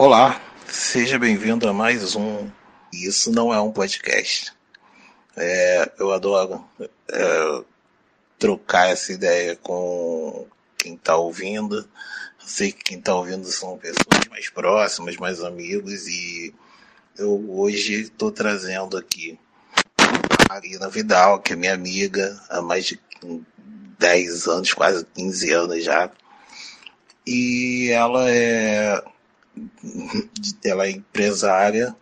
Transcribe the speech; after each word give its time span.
Olá, 0.00 0.40
seja 0.68 1.18
bem-vindo 1.18 1.68
a 1.68 1.72
mais 1.72 2.14
um 2.14 2.48
Isso 2.92 3.32
Não 3.32 3.52
É 3.52 3.60
um 3.60 3.72
Podcast. 3.72 4.52
É, 5.36 5.90
eu 5.98 6.12
adoro 6.12 6.64
é, 7.10 7.64
trocar 8.38 8.90
essa 8.90 9.12
ideia 9.12 9.56
com 9.56 10.46
quem 10.78 10.94
está 10.94 11.16
ouvindo. 11.16 11.78
Eu 11.78 12.46
sei 12.46 12.70
que 12.70 12.84
quem 12.84 12.98
está 13.00 13.12
ouvindo 13.12 13.44
são 13.46 13.76
pessoas 13.76 14.28
mais 14.30 14.48
próximas, 14.48 15.16
mais 15.16 15.42
amigos, 15.42 16.06
e 16.06 16.54
eu 17.18 17.50
hoje 17.50 18.02
estou 18.02 18.30
trazendo 18.30 18.96
aqui 18.96 19.36
a 19.98 20.54
Marina 20.54 20.88
Vidal, 20.88 21.40
que 21.40 21.54
é 21.54 21.56
minha 21.56 21.74
amiga 21.74 22.40
há 22.48 22.62
mais 22.62 22.84
de 22.84 23.00
10 23.98 24.46
anos, 24.46 24.72
quase 24.72 25.04
15 25.12 25.52
anos 25.52 25.82
já. 25.82 26.08
E 27.26 27.90
ela 27.90 28.30
é 28.30 29.02
ela 30.64 30.86
é 30.86 30.90
empresária, 30.90 31.94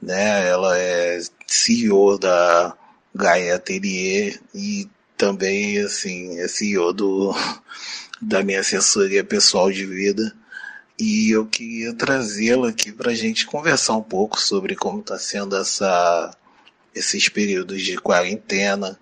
né? 0.00 0.48
Ela 0.48 0.78
é 0.78 1.20
CEO 1.46 2.18
da 2.18 2.76
Gaia 3.14 3.56
Atelier 3.56 4.40
e 4.54 4.88
também 5.16 5.78
assim 5.78 6.38
é 6.38 6.48
CEO 6.48 6.92
do 6.92 7.34
da 8.20 8.42
minha 8.42 8.60
assessoria 8.60 9.24
pessoal 9.24 9.70
de 9.70 9.84
vida. 9.86 10.34
E 10.98 11.30
eu 11.30 11.46
queria 11.46 11.92
trazê-la 11.92 12.70
aqui 12.70 12.90
para 12.90 13.10
a 13.10 13.14
gente 13.14 13.44
conversar 13.46 13.96
um 13.96 14.02
pouco 14.02 14.40
sobre 14.40 14.74
como 14.74 15.00
está 15.00 15.18
sendo 15.18 15.54
essa, 15.54 16.34
esses 16.94 17.28
períodos 17.28 17.82
de 17.82 17.98
quarentena 17.98 18.98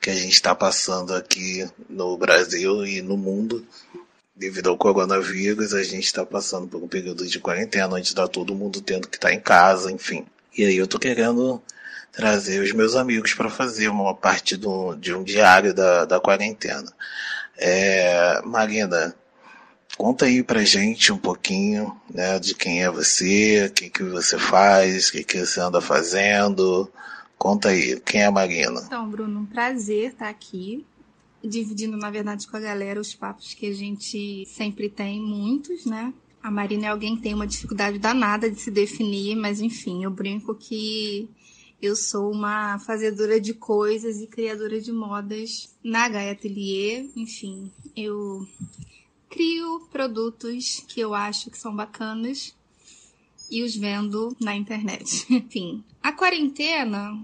que 0.00 0.10
a 0.10 0.14
gente 0.14 0.32
está 0.32 0.54
passando 0.54 1.14
aqui 1.14 1.68
no 1.88 2.16
Brasil 2.16 2.84
e 2.84 3.00
no 3.00 3.16
mundo 3.16 3.64
devido 4.36 4.68
ao 4.68 4.76
coronavírus, 4.76 5.72
a 5.72 5.82
gente 5.82 6.04
está 6.04 6.24
passando 6.24 6.68
por 6.68 6.82
um 6.82 6.88
período 6.88 7.26
de 7.26 7.40
quarentena, 7.40 7.94
onde 7.94 8.08
está 8.08 8.28
todo 8.28 8.54
mundo 8.54 8.82
tendo 8.82 9.08
que 9.08 9.16
estar 9.16 9.28
tá 9.28 9.34
em 9.34 9.40
casa, 9.40 9.90
enfim. 9.90 10.26
E 10.56 10.64
aí 10.64 10.76
eu 10.76 10.86
tô 10.86 10.98
querendo 10.98 11.60
trazer 12.12 12.62
os 12.62 12.72
meus 12.72 12.94
amigos 12.94 13.32
para 13.34 13.48
fazer 13.48 13.88
uma 13.88 14.14
parte 14.14 14.56
do, 14.56 14.94
de 14.94 15.14
um 15.14 15.24
diário 15.24 15.72
da, 15.72 16.04
da 16.04 16.20
quarentena. 16.20 16.92
É, 17.56 18.40
Marina, 18.44 19.14
conta 19.96 20.26
aí 20.26 20.42
pra 20.42 20.64
gente 20.64 21.12
um 21.12 21.18
pouquinho, 21.18 21.98
né, 22.12 22.38
de 22.38 22.54
quem 22.54 22.82
é 22.82 22.90
você, 22.90 23.66
o 23.66 23.72
que, 23.72 23.88
que 23.88 24.02
você 24.02 24.38
faz, 24.38 25.08
o 25.08 25.12
que, 25.12 25.24
que 25.24 25.44
você 25.44 25.60
anda 25.60 25.80
fazendo. 25.80 26.90
Conta 27.38 27.70
aí, 27.70 28.00
quem 28.00 28.22
é 28.22 28.26
a 28.26 28.30
Marina? 28.30 28.82
Então, 28.86 29.08
Bruno, 29.08 29.40
um 29.40 29.46
prazer 29.46 30.10
estar 30.10 30.28
aqui 30.28 30.86
dividindo, 31.42 31.96
na 31.96 32.10
verdade, 32.10 32.46
com 32.46 32.56
a 32.56 32.60
galera 32.60 33.00
os 33.00 33.14
papos 33.14 33.54
que 33.54 33.66
a 33.66 33.74
gente 33.74 34.44
sempre 34.46 34.88
tem, 34.88 35.20
muitos, 35.20 35.84
né? 35.84 36.12
A 36.42 36.50
Marina 36.50 36.86
é 36.86 36.88
alguém 36.88 37.16
que 37.16 37.22
tem 37.22 37.34
uma 37.34 37.46
dificuldade 37.46 37.98
danada 37.98 38.50
de 38.50 38.60
se 38.60 38.70
definir, 38.70 39.36
mas 39.36 39.60
enfim, 39.60 40.04
eu 40.04 40.10
brinco 40.10 40.54
que 40.54 41.28
eu 41.80 41.94
sou 41.94 42.30
uma 42.30 42.78
fazedora 42.78 43.40
de 43.40 43.52
coisas 43.52 44.20
e 44.20 44.26
criadora 44.26 44.80
de 44.80 44.92
modas 44.92 45.74
na 45.82 46.08
Gaia 46.08 46.32
Atelier. 46.32 47.06
Enfim, 47.16 47.70
eu 47.96 48.46
crio 49.28 49.86
produtos 49.90 50.84
que 50.88 51.00
eu 51.00 51.14
acho 51.14 51.50
que 51.50 51.58
são 51.58 51.74
bacanas 51.74 52.56
e 53.50 53.62
os 53.62 53.76
vendo 53.76 54.36
na 54.40 54.56
internet. 54.56 55.26
Enfim, 55.30 55.84
a 56.02 56.12
quarentena 56.12 57.22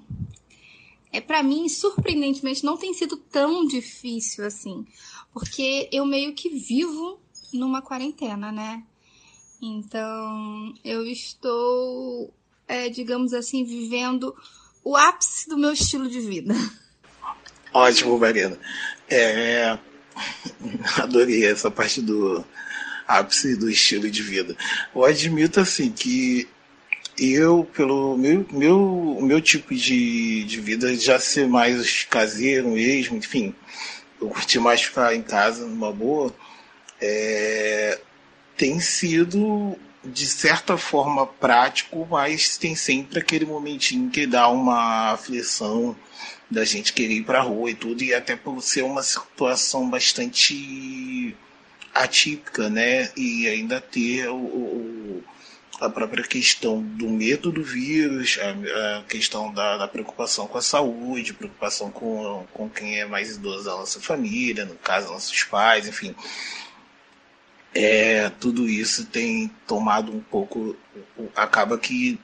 é 1.13 1.21
para 1.21 1.43
mim 1.43 1.69
surpreendentemente 1.69 2.65
não 2.65 2.77
tem 2.77 2.95
sido 2.95 3.17
tão 3.17 3.67
difícil 3.67 4.47
assim, 4.47 4.87
porque 5.33 5.89
eu 5.93 6.07
meio 6.07 6.35
que 6.35 6.49
vivo 6.49 7.21
numa 7.53 7.83
quarentena, 7.83 8.51
né? 8.51 8.83
Então 9.61 10.75
eu 10.85 11.07
estou, 11.07 12.33
é, 12.67 12.89
digamos 12.89 13.33
assim, 13.33 13.65
vivendo 13.65 14.35
o 14.83 14.97
ápice 14.97 15.49
do 15.49 15.59
meu 15.59 15.73
estilo 15.73 16.09
de 16.09 16.21
vida. 16.21 16.55
Ótimo, 17.73 18.19
Marina. 18.19 18.59
É, 19.09 19.79
adorei 21.01 21.45
essa 21.47 21.71
parte 21.71 22.01
do 22.01 22.45
ápice 23.07 23.57
do 23.57 23.71
estilo 23.71 24.11
de 24.11 24.23
vida. 24.23 24.57
Eu 24.95 25.05
admito 25.05 25.61
assim 25.61 25.93
que 25.93 26.49
eu, 27.19 27.69
pelo 27.75 28.17
meu, 28.17 28.47
meu, 28.51 29.19
meu 29.21 29.41
tipo 29.41 29.75
de, 29.75 30.45
de 30.45 30.61
vida, 30.61 30.95
já 30.97 31.19
ser 31.19 31.47
mais 31.47 32.05
caseiro 32.05 32.71
mesmo, 32.71 33.17
enfim, 33.17 33.55
eu 34.21 34.29
curti 34.29 34.59
mais 34.59 34.83
ficar 34.83 35.15
em 35.15 35.23
casa 35.23 35.67
numa 35.67 35.93
boa, 35.93 36.35
é, 37.01 37.99
tem 38.57 38.81
sido 38.81 39.77
de 40.05 40.27
certa 40.27 40.77
forma 40.77 41.27
prático, 41.27 42.07
mas 42.11 42.57
tem 42.57 42.75
sempre 42.75 43.19
aquele 43.21 43.45
momentinho 43.45 44.11
que 44.11 44.27
dá 44.27 44.49
uma 44.49 45.13
aflição 45.13 45.97
da 46.51 46.65
gente 46.65 46.93
querer 46.93 47.15
ir 47.15 47.25
para 47.25 47.39
a 47.39 47.43
rua 47.43 47.71
e 47.71 47.75
tudo, 47.75 48.03
e 48.03 48.13
até 48.13 48.37
por 48.37 48.61
ser 48.61 48.83
uma 48.83 49.03
situação 49.03 49.89
bastante 49.89 51.37
atípica, 51.95 52.69
né? 52.69 53.11
E 53.17 53.47
ainda 53.49 53.81
ter 53.81 54.29
o, 54.29 54.37
o 54.37 55.25
a 55.81 55.89
própria 55.89 56.23
questão 56.23 56.83
do 56.83 57.09
medo 57.09 57.51
do 57.51 57.63
vírus, 57.63 58.39
a, 58.41 58.99
a 58.99 59.03
questão 59.05 59.53
da, 59.53 59.79
da, 59.79 59.89
preocupação 59.89 60.47
com 60.47 60.59
a 60.59 60.63
saúde, 60.63 61.33
preocupação 61.35 61.91
com, 61.91 62.47
com 62.53 62.69
quem 62.69 63.01
é 63.01 63.07
mais 63.07 63.37
idoso 63.37 63.65
da 63.65 63.73
nossa 63.73 64.01
família, 64.01 64.65
no 64.65 64.75
caso, 64.77 65.13
nossos 65.13 65.43
pais, 65.45 65.89
enfim. 65.89 66.15
É, 67.75 68.31
tudo 68.39 68.69
isso 68.69 69.07
tem 69.07 69.51
tomado 69.67 70.15
um 70.15 70.21
pouco. 70.21 70.77
Acaba 71.35 71.79
que 71.79 72.19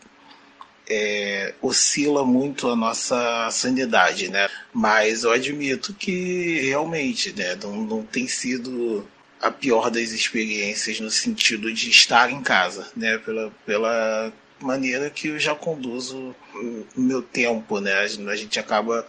é, 0.89 1.55
oscila 1.61 2.25
muito 2.25 2.69
a 2.69 2.77
nossa 2.77 3.51
sanidade, 3.51 4.29
né? 4.29 4.49
Mas 4.73 5.25
eu 5.25 5.33
admito 5.33 5.95
que 5.95 6.61
realmente 6.61 7.33
né, 7.33 7.55
não, 7.57 7.77
não 7.83 8.03
tem 8.03 8.29
sido 8.29 9.07
a 9.41 9.50
pior 9.50 9.91
das 9.91 10.10
experiências 10.10 11.00
no 11.00 11.10
sentido 11.10 11.72
de 11.72 11.91
estar 11.91 12.31
em 12.31 12.43
casa, 12.43 12.88
né? 12.97 13.19
Pela, 13.19 13.53
pela 13.65 14.32
maneira 14.60 15.10
que 15.10 15.28
eu 15.28 15.38
já 15.38 15.54
conduzo 15.54 16.34
o 16.54 17.00
meu 17.00 17.22
tempo, 17.22 17.81
né? 17.81 17.93
A 17.94 18.37
gente 18.37 18.59
acaba 18.59 19.06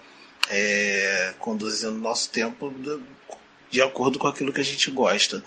é, 0.50 1.34
conduzindo 1.40 1.94
nosso 1.94 2.30
tempo 2.30 2.74
de, 3.72 3.82
acordo 3.82 4.20
com 4.20 4.28
aquilo 4.28 4.54
que 4.54 4.62
a 4.62 4.66
gente 4.66 4.90
gosta. 4.92 5.44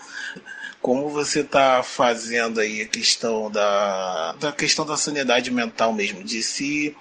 Como 0.81 1.09
você 1.09 1.41
está 1.41 1.81
fazendo 1.81 2.59
aí 2.59 2.81
a 2.81 2.87
questão 2.87 3.49
da, 3.49 4.33
da 4.33 4.51
questão 4.51 4.85
da 4.85 4.97
sanidade 4.97 5.49
mental 5.49 5.93
mesmo, 5.93 6.23
de 6.23 6.43
se, 6.43 6.95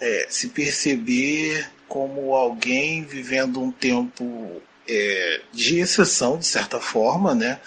é, 0.00 0.26
se 0.28 0.48
perceber 0.48 1.70
como 1.88 2.34
alguém 2.34 3.04
vivendo 3.04 3.62
um 3.62 3.70
tempo 3.70 4.60
é, 4.88 5.40
de 5.52 5.78
exceção, 5.78 6.38
de 6.38 6.46
certa 6.46 6.80
forma, 6.80 7.34
né? 7.34 7.60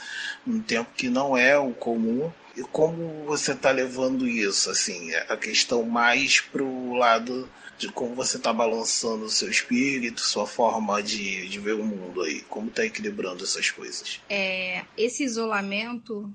Um 0.45 0.59
tempo 0.59 0.89
que 0.95 1.09
não 1.09 1.35
é 1.37 1.57
o 1.57 1.71
comum. 1.71 2.31
E 2.55 2.61
como 2.61 3.25
você 3.25 3.51
está 3.51 3.71
levando 3.71 4.27
isso, 4.27 4.69
assim, 4.69 5.13
a 5.13 5.35
questão 5.35 5.83
mais 5.83 6.39
pro 6.39 6.93
lado 6.93 7.49
de 7.77 7.89
como 7.89 8.15
você 8.15 8.37
está 8.37 8.53
balançando 8.53 9.25
o 9.25 9.29
seu 9.29 9.49
espírito, 9.49 10.21
sua 10.21 10.47
forma 10.47 11.03
de, 11.03 11.47
de 11.49 11.59
ver 11.59 11.73
o 11.73 11.83
mundo 11.83 12.21
aí, 12.21 12.41
como 12.43 12.69
está 12.69 12.85
equilibrando 12.85 13.43
essas 13.43 13.69
coisas? 13.69 14.21
É, 14.29 14.85
esse 14.97 15.23
isolamento 15.23 16.31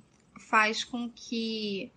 faz 0.50 0.84
com 0.84 1.08
que 1.08 1.90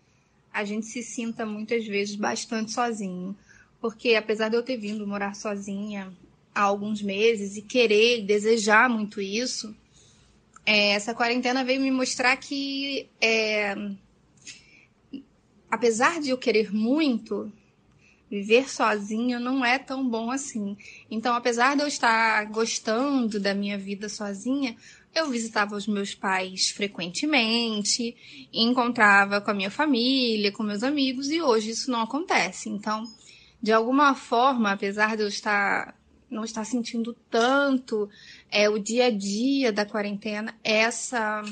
a 0.53 0.63
gente 0.63 0.85
se 0.85 1.03
sinta 1.03 1.45
muitas 1.45 1.85
vezes 1.85 2.15
bastante 2.15 2.71
sozinho, 2.71 3.35
porque 3.81 4.15
apesar 4.15 4.49
de 4.49 4.55
eu 4.55 4.63
ter 4.63 4.77
vindo 4.77 5.05
morar 5.05 5.35
sozinha 5.35 6.13
há 6.53 6.61
alguns 6.61 7.01
meses 7.01 7.57
e 7.57 7.61
querer 7.61 8.19
e 8.19 8.23
desejar 8.23 8.89
muito 8.89 9.19
isso, 9.19 9.75
é, 10.65 10.91
essa 10.91 11.13
quarentena 11.13 11.63
veio 11.63 11.81
me 11.81 11.91
mostrar 11.91 12.37
que, 12.37 13.09
é, 13.19 13.75
apesar 15.69 16.21
de 16.21 16.29
eu 16.29 16.37
querer 16.37 16.73
muito, 16.73 17.51
viver 18.29 18.69
sozinho 18.69 19.39
não 19.39 19.63
é 19.63 19.77
tão 19.77 20.07
bom 20.07 20.31
assim. 20.31 20.77
Então, 21.11 21.35
apesar 21.35 21.75
de 21.75 21.83
eu 21.83 21.87
estar 21.87 22.45
gostando 22.45 23.39
da 23.39 23.53
minha 23.53 23.77
vida 23.77 24.07
sozinha, 24.07 24.75
eu 25.13 25.29
visitava 25.29 25.75
os 25.75 25.85
meus 25.85 26.15
pais 26.15 26.71
frequentemente, 26.71 28.15
encontrava 28.51 29.39
com 29.39 29.51
a 29.51 29.53
minha 29.53 29.69
família, 29.69 30.51
com 30.51 30.63
meus 30.63 30.81
amigos, 30.81 31.29
e 31.29 31.41
hoje 31.41 31.71
isso 31.71 31.91
não 31.91 32.01
acontece. 32.01 32.69
Então, 32.69 33.03
de 33.61 33.71
alguma 33.71 34.15
forma, 34.15 34.71
apesar 34.71 35.15
de 35.15 35.23
eu 35.23 35.27
estar 35.27 35.95
não 36.33 36.43
está 36.43 36.63
sentindo 36.63 37.15
tanto 37.29 38.09
é, 38.51 38.69
o 38.69 38.79
dia 38.79 39.05
a 39.05 39.11
dia 39.11 39.71
da 39.71 39.85
quarentena, 39.85 40.53
essa, 40.63 41.43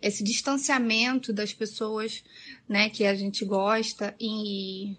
esse 0.00 0.24
distanciamento 0.24 1.32
das 1.32 1.52
pessoas 1.52 2.24
né, 2.68 2.88
que 2.88 3.04
a 3.04 3.14
gente 3.14 3.44
gosta 3.44 4.14
e 4.18 4.96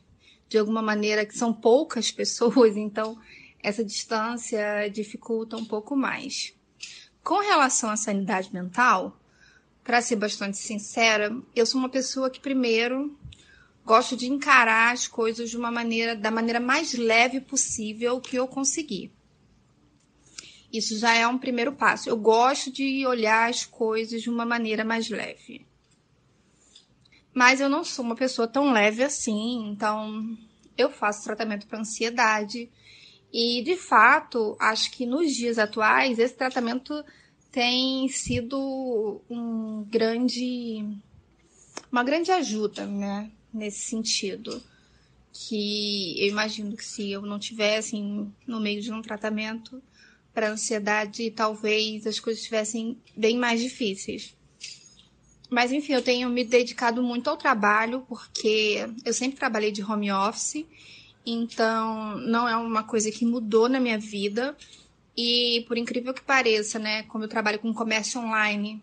de 0.47 0.57
alguma 0.57 0.81
maneira 0.81 1.25
que 1.25 1.37
são 1.37 1.51
poucas 1.51 2.11
pessoas, 2.13 2.77
então 2.77 3.17
essa 3.61 3.83
distância 3.83 4.87
dificulta 4.89 5.57
um 5.57 5.65
pouco 5.65 5.95
mais. 5.95 6.53
Com 7.23 7.39
relação 7.39 7.89
à 7.89 7.97
sanidade 7.97 8.53
mental, 8.53 9.19
para 9.83 10.01
ser 10.01 10.15
bastante 10.15 10.57
sincera, 10.57 11.35
eu 11.55 11.65
sou 11.65 11.79
uma 11.79 11.89
pessoa 11.89 12.29
que 12.29 12.39
primeiro 12.39 13.17
gosto 13.87 14.17
de 14.17 14.27
encarar 14.27 14.91
as 14.91 15.07
coisas 15.07 15.49
de 15.49 15.55
uma 15.55 15.71
maneira 15.71 16.13
da 16.13 16.29
maneira 16.29 16.59
mais 16.59 16.93
leve 16.93 17.39
possível 17.39 18.19
que 18.19 18.35
eu 18.35 18.45
conseguir. 18.45 19.13
Isso 20.71 20.99
já 20.99 21.13
é 21.13 21.25
um 21.25 21.37
primeiro 21.37 21.71
passo. 21.71 22.09
Eu 22.09 22.17
gosto 22.17 22.69
de 22.69 23.07
olhar 23.07 23.49
as 23.49 23.63
coisas 23.63 24.21
de 24.21 24.29
uma 24.29 24.45
maneira 24.45 24.83
mais 24.83 25.09
leve. 25.09 25.65
Mas 27.33 27.61
eu 27.61 27.69
não 27.69 27.85
sou 27.85 28.03
uma 28.03 28.15
pessoa 28.15 28.45
tão 28.45 28.73
leve 28.73 29.01
assim, 29.03 29.69
então 29.69 30.37
eu 30.77 30.91
faço 30.91 31.23
tratamento 31.23 31.65
para 31.65 31.79
ansiedade. 31.79 32.69
E, 33.31 33.61
de 33.63 33.77
fato, 33.77 34.57
acho 34.59 34.91
que 34.91 35.05
nos 35.05 35.33
dias 35.33 35.57
atuais, 35.57 36.19
esse 36.19 36.35
tratamento 36.35 37.05
tem 37.51 38.09
sido 38.09 39.21
um 39.29 39.85
grande, 39.89 40.83
uma 41.89 42.03
grande 42.03 42.31
ajuda, 42.31 42.85
né? 42.85 43.31
Nesse 43.57 43.89
sentido. 43.89 44.61
Que 45.33 46.15
eu 46.19 46.27
imagino 46.27 46.75
que 46.77 46.85
se 46.85 47.11
eu 47.11 47.21
não 47.21 47.39
tivesse 47.39 47.95
assim, 47.95 48.31
no 48.45 48.59
meio 48.59 48.81
de 48.81 48.91
um 48.91 49.01
tratamento 49.01 49.81
para 50.33 50.51
ansiedade, 50.51 51.31
talvez 51.31 52.05
as 52.05 52.19
coisas 52.19 52.41
estivessem 52.41 52.97
bem 53.15 53.37
mais 53.37 53.59
difíceis. 53.59 54.35
Mas 55.49 55.71
enfim, 55.71 55.93
eu 55.93 56.01
tenho 56.01 56.29
me 56.29 56.43
dedicado 56.43 57.01
muito 57.01 57.29
ao 57.29 57.37
trabalho, 57.37 58.05
porque 58.07 58.87
eu 59.05 59.13
sempre 59.13 59.37
trabalhei 59.37 59.71
de 59.71 59.83
home 59.83 60.11
office, 60.11 60.65
então 61.25 62.17
não 62.19 62.47
é 62.47 62.55
uma 62.55 62.83
coisa 62.83 63.11
que 63.11 63.25
mudou 63.25 63.67
na 63.69 63.79
minha 63.79 63.97
vida. 63.97 64.55
E 65.15 65.65
por 65.67 65.77
incrível 65.77 66.13
que 66.13 66.21
pareça, 66.21 66.77
né, 66.77 67.03
como 67.03 67.23
eu 67.23 67.27
trabalho 67.27 67.59
com 67.59 67.73
comércio 67.73 68.21
online, 68.21 68.81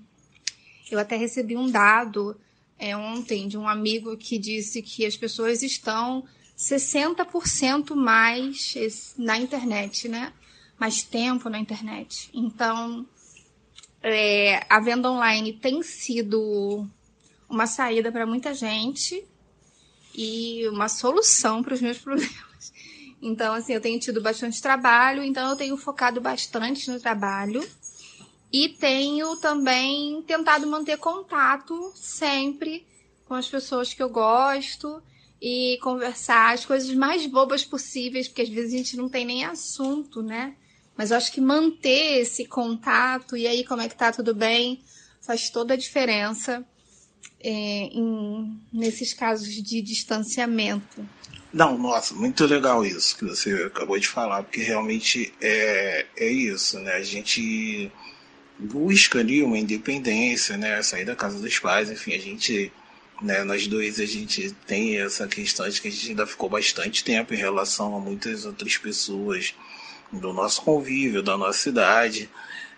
eu 0.90 0.98
até 0.98 1.16
recebi 1.16 1.56
um 1.56 1.70
dado 1.70 2.36
é, 2.78 2.96
ontem 2.96 3.48
de 3.48 3.56
um 3.56 3.68
amigo 3.68 4.16
que 4.16 4.38
disse 4.38 4.82
que 4.82 5.06
as 5.06 5.16
pessoas 5.16 5.62
estão 5.62 6.24
60% 6.56 7.94
mais 7.94 9.14
na 9.16 9.38
internet, 9.38 10.08
né? 10.08 10.32
Mais 10.78 11.02
tempo 11.02 11.48
na 11.48 11.58
internet. 11.58 12.30
Então, 12.32 13.06
é, 14.02 14.64
a 14.68 14.80
venda 14.80 15.10
online 15.10 15.52
tem 15.52 15.82
sido 15.82 16.88
uma 17.48 17.66
saída 17.66 18.10
para 18.10 18.26
muita 18.26 18.52
gente 18.52 19.24
e 20.14 20.68
uma 20.68 20.88
solução 20.88 21.62
para 21.62 21.74
os 21.74 21.80
meus 21.80 21.98
problemas. 21.98 22.72
Então, 23.20 23.54
assim, 23.54 23.72
eu 23.72 23.80
tenho 23.80 23.98
tido 23.98 24.20
bastante 24.20 24.60
trabalho, 24.60 25.22
então 25.22 25.48
eu 25.48 25.56
tenho 25.56 25.76
focado 25.76 26.20
bastante 26.20 26.90
no 26.90 27.00
trabalho. 27.00 27.66
E 28.54 28.68
tenho 28.68 29.34
também 29.38 30.22
tentado 30.22 30.64
manter 30.68 30.96
contato 30.96 31.92
sempre 31.96 32.86
com 33.24 33.34
as 33.34 33.48
pessoas 33.48 33.92
que 33.92 34.00
eu 34.00 34.08
gosto 34.08 35.02
e 35.42 35.76
conversar 35.82 36.54
as 36.54 36.64
coisas 36.64 36.94
mais 36.94 37.26
bobas 37.26 37.64
possíveis, 37.64 38.28
porque 38.28 38.42
às 38.42 38.48
vezes 38.48 38.72
a 38.72 38.76
gente 38.76 38.96
não 38.96 39.08
tem 39.08 39.24
nem 39.24 39.44
assunto, 39.44 40.22
né? 40.22 40.54
Mas 40.96 41.10
eu 41.10 41.16
acho 41.16 41.32
que 41.32 41.40
manter 41.40 42.20
esse 42.20 42.46
contato 42.46 43.36
e 43.36 43.48
aí 43.48 43.64
como 43.64 43.82
é 43.82 43.88
que 43.88 43.96
tá 43.96 44.12
tudo 44.12 44.32
bem 44.32 44.84
faz 45.20 45.50
toda 45.50 45.74
a 45.74 45.76
diferença 45.76 46.64
é, 47.40 47.50
em, 47.50 48.56
nesses 48.72 49.12
casos 49.12 49.52
de 49.52 49.82
distanciamento. 49.82 51.04
Não, 51.52 51.76
nossa, 51.76 52.14
muito 52.14 52.46
legal 52.46 52.86
isso 52.86 53.16
que 53.16 53.24
você 53.24 53.64
acabou 53.64 53.98
de 53.98 54.06
falar, 54.06 54.44
porque 54.44 54.62
realmente 54.62 55.34
é, 55.40 56.06
é 56.16 56.30
isso, 56.30 56.78
né? 56.78 56.92
A 56.92 57.02
gente 57.02 57.90
busca 58.58 59.18
ali 59.18 59.42
uma 59.42 59.58
independência, 59.58 60.56
né? 60.56 60.82
Sair 60.82 61.04
da 61.04 61.16
casa 61.16 61.38
dos 61.38 61.58
pais, 61.58 61.90
enfim, 61.90 62.14
a 62.14 62.18
gente, 62.18 62.72
né, 63.20 63.42
nós 63.44 63.66
dois, 63.66 64.00
a 64.00 64.06
gente 64.06 64.52
tem 64.66 64.98
essa 64.98 65.26
questão 65.26 65.68
de 65.68 65.80
que 65.80 65.88
a 65.88 65.90
gente 65.90 66.10
ainda 66.10 66.26
ficou 66.26 66.48
bastante 66.48 67.04
tempo 67.04 67.34
em 67.34 67.38
relação 67.38 67.96
a 67.96 68.00
muitas 68.00 68.44
outras 68.44 68.76
pessoas 68.76 69.54
do 70.12 70.32
nosso 70.32 70.62
convívio, 70.62 71.22
da 71.22 71.36
nossa 71.36 71.58
cidade. 71.58 72.30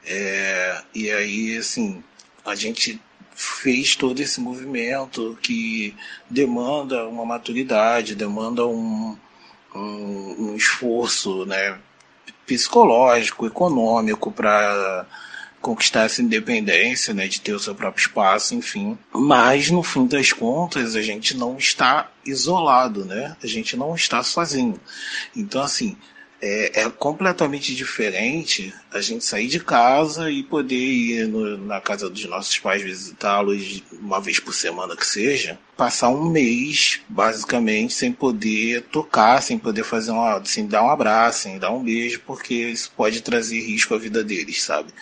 É, 0.04 0.82
e 0.94 1.10
aí, 1.10 1.56
assim, 1.58 2.02
a 2.44 2.54
gente 2.54 3.00
fez 3.34 3.94
todo 3.96 4.18
esse 4.20 4.40
movimento 4.40 5.36
que 5.42 5.94
demanda 6.30 7.06
uma 7.06 7.24
maturidade, 7.24 8.14
demanda 8.14 8.66
um, 8.66 9.16
um, 9.74 10.50
um 10.50 10.56
esforço 10.56 11.44
né, 11.44 11.78
psicológico, 12.46 13.46
econômico 13.46 14.32
para 14.32 15.06
conquistar 15.66 16.04
essa 16.04 16.22
independência, 16.22 17.12
né, 17.12 17.26
de 17.26 17.40
ter 17.40 17.52
o 17.52 17.58
seu 17.58 17.74
próprio 17.74 18.00
espaço, 18.00 18.54
enfim. 18.54 18.96
Mas 19.12 19.68
no 19.68 19.82
fim 19.82 20.06
das 20.06 20.32
contas, 20.32 20.94
a 20.94 21.02
gente 21.02 21.36
não 21.36 21.56
está 21.56 22.08
isolado, 22.24 23.04
né? 23.04 23.36
A 23.42 23.46
gente 23.48 23.76
não 23.76 23.92
está 23.92 24.22
sozinho. 24.22 24.80
Então 25.34 25.60
assim, 25.60 25.96
é, 26.40 26.82
é, 26.82 26.90
completamente 26.90 27.74
diferente 27.74 28.72
a 28.92 29.00
gente 29.00 29.24
sair 29.24 29.48
de 29.48 29.58
casa 29.58 30.30
e 30.30 30.44
poder 30.44 30.76
ir 30.76 31.26
no, 31.26 31.58
na 31.58 31.80
casa 31.80 32.08
dos 32.08 32.24
nossos 32.26 32.56
pais 32.60 32.82
visitá-los 32.82 33.82
uma 33.92 34.20
vez 34.20 34.38
por 34.38 34.54
semana 34.54 34.94
que 34.94 35.04
seja, 35.04 35.58
passar 35.76 36.08
um 36.08 36.30
mês 36.30 37.00
basicamente 37.08 37.92
sem 37.92 38.10
poder 38.10 38.82
tocar, 38.84 39.42
sem 39.42 39.58
poder 39.58 39.84
fazer 39.84 40.10
uma, 40.10 40.42
sem 40.44 40.66
dar 40.66 40.82
um 40.82 40.90
abraço, 40.90 41.42
sem 41.42 41.58
dar 41.58 41.70
um 41.70 41.82
beijo, 41.82 42.22
porque 42.26 42.54
isso 42.54 42.90
pode 42.96 43.20
trazer 43.20 43.60
risco 43.60 43.94
à 43.94 43.98
vida 43.98 44.24
deles, 44.24 44.62
sabe? 44.62 44.92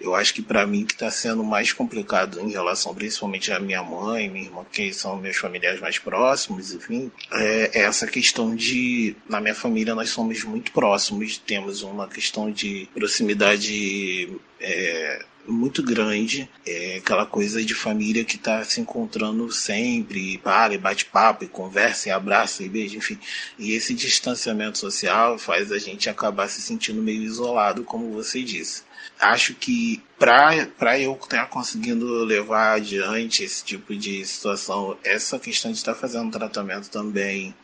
Eu 0.00 0.14
acho 0.14 0.34
que 0.34 0.42
para 0.42 0.66
mim 0.66 0.84
que 0.84 0.92
está 0.92 1.10
sendo 1.10 1.42
mais 1.42 1.72
complicado 1.72 2.40
em 2.40 2.50
relação 2.50 2.94
principalmente 2.94 3.50
à 3.50 3.58
minha 3.58 3.82
mãe, 3.82 4.28
minha 4.28 4.44
irmã, 4.44 4.64
que 4.70 4.92
são 4.92 5.16
meus 5.16 5.36
familiares 5.36 5.80
mais 5.80 5.98
próximos, 5.98 6.72
enfim, 6.72 7.10
é, 7.32 7.70
é 7.80 7.82
essa 7.82 8.06
questão 8.06 8.54
de 8.54 9.16
na 9.28 9.40
minha 9.40 9.54
família 9.54 9.94
nós 9.94 10.10
somos 10.10 10.44
muito 10.44 10.72
próximos, 10.72 11.38
temos 11.38 11.82
uma 11.82 12.06
questão 12.06 12.50
de 12.50 12.88
proximidade 12.94 14.30
é, 14.60 15.24
muito 15.48 15.82
grande, 15.82 16.48
é 16.66 16.96
aquela 16.98 17.26
coisa 17.26 17.64
de 17.64 17.74
família 17.74 18.24
que 18.24 18.36
está 18.36 18.62
se 18.64 18.80
encontrando 18.80 19.50
sempre, 19.50 20.34
e 20.34 20.38
para, 20.38 20.74
e 20.74 20.78
bate 20.78 21.04
papo, 21.06 21.44
e 21.44 21.48
conversa, 21.48 22.08
e 22.08 22.12
abraça, 22.12 22.62
e 22.62 22.68
beija, 22.68 22.96
enfim. 22.96 23.18
E 23.58 23.72
esse 23.72 23.94
distanciamento 23.94 24.78
social 24.78 25.38
faz 25.38 25.72
a 25.72 25.78
gente 25.78 26.08
acabar 26.08 26.48
se 26.48 26.60
sentindo 26.60 27.02
meio 27.02 27.22
isolado, 27.22 27.84
como 27.84 28.12
você 28.12 28.42
disse 28.42 28.88
acho 29.20 29.54
que 29.54 30.02
para 30.18 30.98
eu 30.98 31.14
estar 31.14 31.46
conseguindo 31.46 32.24
levar 32.24 32.76
adiante 32.76 33.42
esse 33.42 33.64
tipo 33.64 33.94
de 33.96 34.24
situação, 34.24 34.96
essa 35.02 35.38
questão 35.38 35.72
de 35.72 35.78
estar 35.78 35.94
fazendo 35.94 36.30
tratamento 36.30 36.88
também 36.88 37.54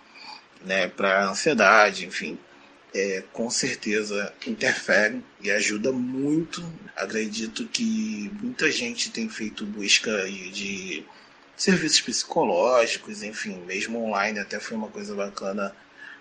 né, 0.64 0.88
para 0.88 1.29
ansiedade, 1.29 2.07
enfim, 2.07 2.38
é, 2.95 3.25
com 3.33 3.51
certeza 3.51 4.33
interfere 4.47 5.23
e 5.43 5.51
ajuda 5.51 5.91
muito. 5.91 6.65
Acredito 6.97 7.67
que 7.67 8.31
muita 8.41 8.71
gente 8.71 9.11
tem 9.11 9.29
feito 9.29 9.67
busca 9.67 10.11
de 10.27 11.05
serviços 11.57 12.01
psicológicos, 12.01 13.23
enfim, 13.23 13.59
mesmo 13.67 14.05
online 14.05 14.39
até 14.39 14.61
foi 14.61 14.77
uma 14.77 14.89
coisa 14.89 15.15
bacana 15.15 15.75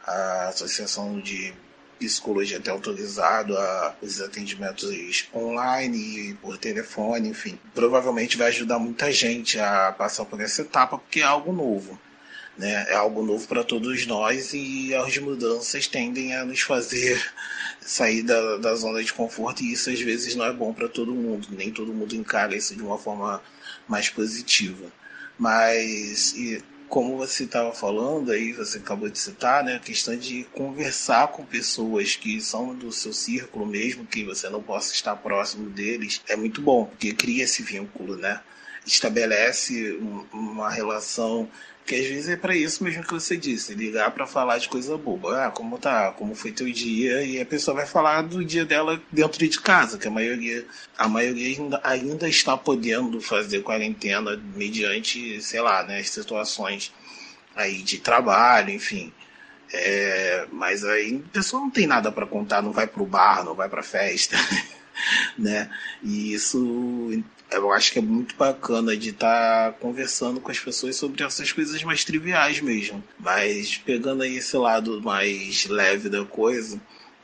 a 0.06 0.48
Associação 0.50 1.20
de 1.20 1.53
psicologia 2.00 2.58
até 2.58 2.70
autorizado 2.70 3.58
a 3.58 3.96
os 4.01 4.20
atendimentos 4.20 4.89
online 5.34 5.98
e 6.32 6.34
por 6.36 6.58
telefone, 6.58 7.30
enfim. 7.30 7.58
Provavelmente 7.74 8.36
vai 8.36 8.48
ajudar 8.48 8.80
muita 8.80 9.12
gente 9.12 9.60
a 9.60 9.92
passar 9.92 10.25
por 10.25 10.42
essa 10.42 10.63
etapa, 10.63 10.98
porque 10.98 11.22
é 11.22 11.24
algo 11.24 11.53
novo. 11.53 12.00
Né? 12.57 12.86
É 12.89 12.93
algo 12.93 13.24
novo 13.24 13.48
para 13.48 13.63
todos 13.63 14.05
nós 14.05 14.53
e 14.53 14.93
as 14.93 15.17
mudanças 15.17 15.88
tendem 15.88 16.36
a 16.36 16.45
nos 16.45 16.62
fazer 16.62 17.19
sair 17.81 18.22
da, 18.22 18.57
da 18.57 18.75
zona 18.75 19.03
de 19.03 19.12
conforto 19.12 19.63
e 19.63 19.74
isso 19.74 19.89
às 19.89 20.00
vezes 20.00 20.36
não 20.36 20.45
é 20.45 20.53
bom 20.53 20.74
para 20.74 20.88
todo 20.88 21.15
mundo. 21.15 21.48
Nem 21.51 21.72
todo 21.72 21.93
mundo 21.93 22.15
encara 22.15 22.55
isso 22.55 22.75
de 22.75 22.81
uma 22.81 22.98
forma 22.98 23.41
mais 23.88 24.10
positiva. 24.10 24.91
Mas 25.38 26.33
e, 26.33 26.63
como 26.93 27.17
você 27.17 27.45
estava 27.45 27.74
falando 27.74 28.31
aí, 28.31 28.53
você 28.53 28.77
acabou 28.77 29.10
de 29.10 29.17
citar, 29.17 29.63
né, 29.63 29.77
a 29.77 29.79
questão 29.79 30.15
de 30.15 30.43
conversar 30.53 31.29
com 31.29 31.43
pessoas 31.43 32.15
que 32.15 32.39
são 32.39 32.75
do 32.75 32.91
seu 32.91 33.12
círculo 33.12 33.65
mesmo, 33.65 34.05
que 34.05 34.24
você 34.24 34.48
não 34.48 34.62
possa 34.62 34.93
estar 34.93 35.15
próximo 35.15 35.72
deles, 35.72 36.22
é 36.27 36.36
muito 36.36 36.62
bom, 36.62 36.86
porque 36.86 37.12
cria 37.12 37.45
esse 37.45 37.63
vínculo, 37.63 38.15
né? 38.15 38.41
Estabelece 38.86 39.98
uma 40.31 40.69
relação 40.69 41.50
que 41.85 41.95
às 41.95 42.07
vezes 42.07 42.29
é 42.29 42.37
para 42.37 42.55
isso 42.55 42.83
mesmo 42.83 43.03
que 43.03 43.13
você 43.13 43.35
disse, 43.35 43.73
ligar 43.73 44.11
para 44.11 44.25
falar 44.25 44.57
de 44.57 44.69
coisa 44.69 44.97
boba. 44.97 45.47
Ah, 45.47 45.51
como 45.51 45.77
tá? 45.77 46.11
Como 46.11 46.33
foi 46.33 46.51
teu 46.51 46.71
dia? 46.71 47.23
E 47.23 47.41
a 47.41 47.45
pessoa 47.45 47.75
vai 47.75 47.85
falar 47.85 48.21
do 48.21 48.43
dia 48.43 48.65
dela 48.65 49.01
dentro 49.11 49.47
de 49.47 49.59
casa, 49.59 49.97
que 49.97 50.07
a 50.07 50.11
maioria, 50.11 50.65
a 50.97 51.07
maioria 51.07 51.57
ainda, 51.57 51.81
ainda 51.83 52.29
está 52.29 52.55
podendo 52.55 53.19
fazer 53.19 53.61
quarentena 53.63 54.41
mediante, 54.55 55.41
sei 55.41 55.61
lá, 55.61 55.83
né, 55.83 55.99
as 55.99 56.09
situações 56.09 56.93
aí 57.55 57.81
de 57.81 57.97
trabalho, 57.99 58.71
enfim. 58.71 59.11
É, 59.73 60.47
mas 60.51 60.85
aí 60.85 61.21
a 61.25 61.33
pessoa 61.33 61.61
não 61.61 61.69
tem 61.69 61.87
nada 61.87 62.11
para 62.11 62.27
contar, 62.27 62.61
não 62.61 62.71
vai 62.71 62.87
pro 62.87 63.05
bar, 63.05 63.43
não 63.43 63.55
vai 63.55 63.67
pra 63.67 63.83
festa, 63.83 64.37
né? 65.37 65.69
E 66.03 66.33
isso 66.33 67.23
eu 67.53 67.72
acho 67.72 67.91
que 67.91 68.00
é 68.00 68.01
muito 68.01 68.36
bacana 68.36 68.95
de 68.95 69.10
estar 69.10 69.72
tá 69.72 69.77
conversando 69.79 70.39
com 70.39 70.51
as 70.51 70.60
pessoas 70.60 70.95
sobre 70.95 71.24
essas 71.24 71.51
coisas 71.51 71.83
mais 71.83 72.03
triviais 72.03 72.62
mesmo. 72.62 73.03
Mas 73.19 73.77
pegando 73.77 74.24
aí 74.24 74.38
esse 74.38 74.55
lado 74.57 75.01
mais 75.01 75.65
leve 75.67 76.10
da 76.10 76.25
coisa, 76.25 76.79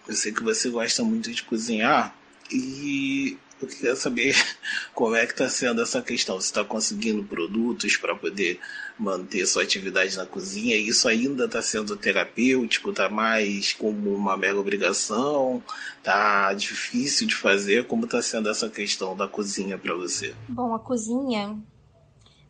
eu 0.07 0.15
sei 0.15 0.31
que 0.31 0.43
você 0.43 0.69
gosta 0.69 1.03
muito 1.03 1.31
de 1.31 1.43
cozinhar 1.43 2.15
e 2.51 3.37
eu 3.61 3.67
queria 3.67 3.95
saber 3.95 4.35
como 4.93 5.15
é 5.15 5.25
que 5.25 5.33
está 5.33 5.49
sendo 5.49 5.81
essa 5.81 6.01
questão. 6.01 6.39
Você 6.39 6.47
está 6.47 6.63
conseguindo 6.63 7.23
produtos 7.23 7.97
para 7.97 8.15
poder 8.15 8.59
manter 8.97 9.45
sua 9.45 9.63
atividade 9.63 10.17
na 10.17 10.25
cozinha? 10.25 10.75
Isso 10.77 11.07
ainda 11.07 11.45
está 11.45 11.61
sendo 11.61 11.95
terapêutico? 11.95 12.91
Está 12.91 13.09
mais 13.09 13.73
como 13.73 14.13
uma 14.13 14.37
mega 14.37 14.59
obrigação? 14.59 15.63
Está 15.97 16.53
difícil 16.53 17.27
de 17.27 17.35
fazer? 17.35 17.85
Como 17.87 18.05
está 18.05 18.21
sendo 18.21 18.49
essa 18.49 18.69
questão 18.69 19.15
da 19.15 19.27
cozinha 19.27 19.77
para 19.77 19.93
você? 19.93 20.33
Bom, 20.47 20.73
a 20.73 20.79
cozinha 20.79 21.57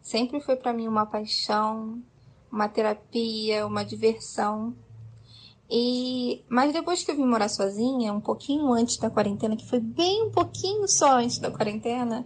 sempre 0.01 0.39
foi 0.41 0.55
para 0.55 0.73
mim 0.73 0.87
uma 0.87 1.05
paixão, 1.05 2.01
uma 2.51 2.67
terapia, 2.67 3.65
uma 3.65 3.83
diversão. 3.83 4.75
E 5.69 6.43
mas 6.49 6.73
depois 6.73 7.03
que 7.03 7.11
eu 7.11 7.15
vim 7.15 7.25
morar 7.25 7.47
sozinha, 7.47 8.11
um 8.11 8.21
pouquinho 8.21 8.73
antes 8.73 8.97
da 8.97 9.09
quarentena, 9.09 9.55
que 9.55 9.67
foi 9.67 9.79
bem 9.79 10.23
um 10.23 10.31
pouquinho 10.31 10.87
só 10.87 11.17
antes 11.17 11.37
da 11.37 11.51
quarentena, 11.51 12.25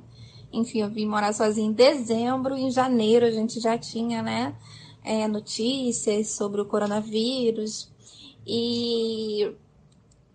enfim, 0.52 0.82
eu 0.82 0.90
vim 0.90 1.06
morar 1.06 1.34
sozinha 1.34 1.68
em 1.68 1.74
dezembro, 1.74 2.56
em 2.56 2.72
janeiro 2.72 3.26
a 3.26 3.32
gente 3.32 3.60
já 3.60 3.78
tinha, 3.78 4.22
né, 4.22 4.56
é, 5.04 5.28
notícias 5.28 6.30
sobre 6.30 6.62
o 6.62 6.66
coronavírus. 6.66 7.92
E 8.48 9.52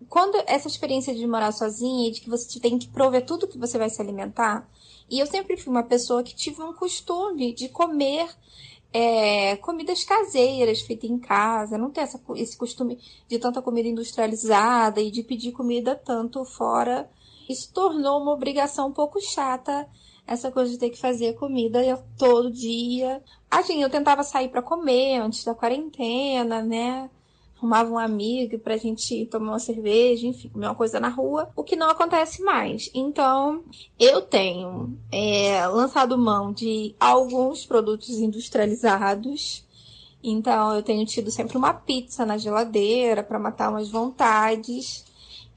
quando 0.07 0.35
essa 0.45 0.67
experiência 0.67 1.15
de 1.15 1.25
morar 1.25 1.51
sozinha 1.51 2.09
e 2.09 2.11
de 2.11 2.21
que 2.21 2.29
você 2.29 2.59
tem 2.59 2.77
que 2.77 2.89
prover 2.89 3.25
tudo 3.25 3.47
que 3.47 3.57
você 3.57 3.77
vai 3.77 3.89
se 3.89 4.01
alimentar, 4.01 4.69
e 5.09 5.19
eu 5.19 5.25
sempre 5.25 5.57
fui 5.57 5.71
uma 5.71 5.83
pessoa 5.83 6.21
que 6.21 6.35
tive 6.35 6.61
um 6.61 6.73
costume 6.73 7.53
de 7.53 7.69
comer 7.69 8.29
é, 8.91 9.55
comidas 9.57 10.03
caseiras 10.03 10.81
feitas 10.81 11.09
em 11.09 11.19
casa, 11.19 11.77
não 11.77 11.91
ter 11.91 12.01
essa, 12.01 12.19
esse 12.35 12.57
costume 12.57 12.99
de 13.27 13.37
tanta 13.37 13.61
comida 13.61 13.87
industrializada 13.87 15.01
e 15.01 15.11
de 15.11 15.23
pedir 15.23 15.51
comida 15.51 15.95
tanto 15.95 16.43
fora. 16.43 17.09
Isso 17.47 17.71
tornou 17.73 18.21
uma 18.21 18.33
obrigação 18.33 18.89
um 18.89 18.93
pouco 18.93 19.19
chata, 19.21 19.87
essa 20.25 20.51
coisa 20.51 20.71
de 20.71 20.77
ter 20.77 20.91
que 20.91 20.99
fazer 20.99 21.33
comida 21.33 21.81
todo 22.17 22.51
dia. 22.51 23.23
Assim, 23.49 23.81
eu 23.81 23.89
tentava 23.89 24.23
sair 24.23 24.49
para 24.49 24.61
comer 24.61 25.17
antes 25.17 25.43
da 25.43 25.55
quarentena, 25.55 26.61
né? 26.61 27.09
Arrumava 27.59 27.91
um 27.91 27.99
amigo 27.99 28.57
pra 28.57 28.77
gente 28.77 29.25
tomar 29.25 29.51
uma 29.51 29.59
cerveja, 29.59 30.25
enfim, 30.25 30.49
comer 30.49 30.67
uma 30.67 30.75
coisa 30.75 30.99
na 30.99 31.09
rua, 31.09 31.49
o 31.55 31.63
que 31.63 31.75
não 31.75 31.89
acontece 31.89 32.41
mais. 32.41 32.89
Então, 32.93 33.63
eu 33.99 34.21
tenho 34.21 34.97
é, 35.11 35.67
lançado 35.67 36.17
mão 36.17 36.53
de 36.53 36.95
alguns 36.99 37.65
produtos 37.65 38.09
industrializados. 38.09 39.67
Então, 40.23 40.73
eu 40.73 40.81
tenho 40.81 41.05
tido 41.05 41.29
sempre 41.29 41.57
uma 41.57 41.73
pizza 41.73 42.25
na 42.25 42.37
geladeira 42.37 43.23
para 43.23 43.39
matar 43.39 43.69
umas 43.69 43.89
vontades. 43.89 45.05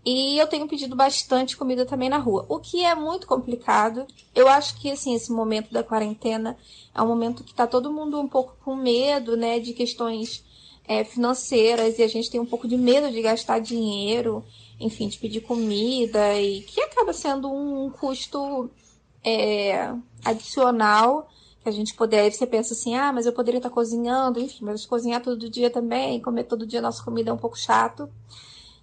E 0.05 0.37
eu 0.37 0.49
tenho 0.49 0.67
pedido 0.67 0.97
bastante 0.97 1.57
comida 1.57 1.87
também 1.87 2.09
na 2.09 2.19
rua, 2.19 2.45
o 2.49 2.59
que 2.59 2.85
é 2.85 2.93
muito 2.93 3.25
complicado. 3.25 4.05
Eu 4.35 4.49
acho 4.49 4.81
que 4.81 4.91
assim, 4.91 5.15
esse 5.15 5.31
momento 5.31 5.73
da 5.73 5.85
quarentena 5.85 6.57
é 6.93 7.01
um 7.01 7.07
momento 7.07 7.45
que 7.45 7.55
tá 7.55 7.69
todo 7.69 7.93
mundo 7.93 8.21
um 8.21 8.27
pouco 8.27 8.57
com 8.65 8.75
medo, 8.75 9.37
né, 9.37 9.61
de 9.61 9.73
questões 9.73 10.45
é, 10.93 11.05
financeiras 11.05 11.99
e 11.99 12.03
a 12.03 12.09
gente 12.09 12.31
tem 12.31 12.41
um 12.41 12.47
pouco 12.47 12.69
de 12.69 12.77
medo 12.77 13.11
de 13.11 13.23
gastar 13.23 13.61
dinheiro, 13.61 14.45
enfim, 14.79 15.09
de 15.09 15.19
pedir 15.19 15.41
comida 15.41 16.39
e 16.39 16.61
que 16.63 16.81
acaba 16.81 17.13
sendo 17.13 17.51
um 17.51 17.91
custo 17.91 18.71
é, 19.25 19.95
adicional 20.25 21.29
que 21.63 21.69
a 21.69 21.73
gente 21.73 21.95
poderia, 21.95 22.31
você 22.31 22.47
pensa 22.47 22.75
assim, 22.75 22.97
ah, 22.97 23.13
mas 23.13 23.25
eu 23.25 23.33
poderia 23.33 23.59
estar 23.59 23.71
cozinhando, 23.71 24.41
enfim, 24.41 24.65
mas 24.65 24.85
cozinhar 24.85 25.23
todo 25.23 25.49
dia 25.49 25.71
também, 25.71 26.21
comer 26.21 26.45
todo 26.45 26.67
dia 26.67 26.81
nossa 26.83 27.03
comida 27.03 27.31
é 27.31 27.33
um 27.33 27.39
pouco 27.39 27.57
chato. 27.57 28.11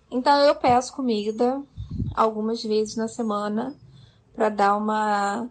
Então 0.10 0.40
eu 0.42 0.56
peço 0.56 0.96
comida 0.96 1.62
algumas 2.16 2.64
vezes 2.64 2.96
na 2.96 3.08
semana 3.08 3.76
para 4.34 4.50
dar 4.50 4.78
uma 4.78 5.50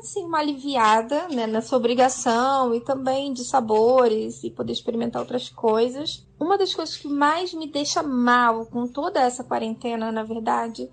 assim, 0.00 0.24
uma 0.24 0.38
aliviada 0.38 1.28
né, 1.28 1.46
nessa 1.46 1.76
obrigação 1.76 2.74
e 2.74 2.80
também 2.80 3.32
de 3.32 3.44
sabores 3.44 4.42
e 4.42 4.50
poder 4.50 4.72
experimentar 4.72 5.20
outras 5.20 5.48
coisas. 5.48 6.26
Uma 6.38 6.58
das 6.58 6.74
coisas 6.74 6.96
que 6.96 7.08
mais 7.08 7.54
me 7.54 7.66
deixa 7.66 8.02
mal 8.02 8.66
com 8.66 8.86
toda 8.86 9.20
essa 9.20 9.44
quarentena, 9.44 10.10
na 10.10 10.22
verdade, 10.22 10.90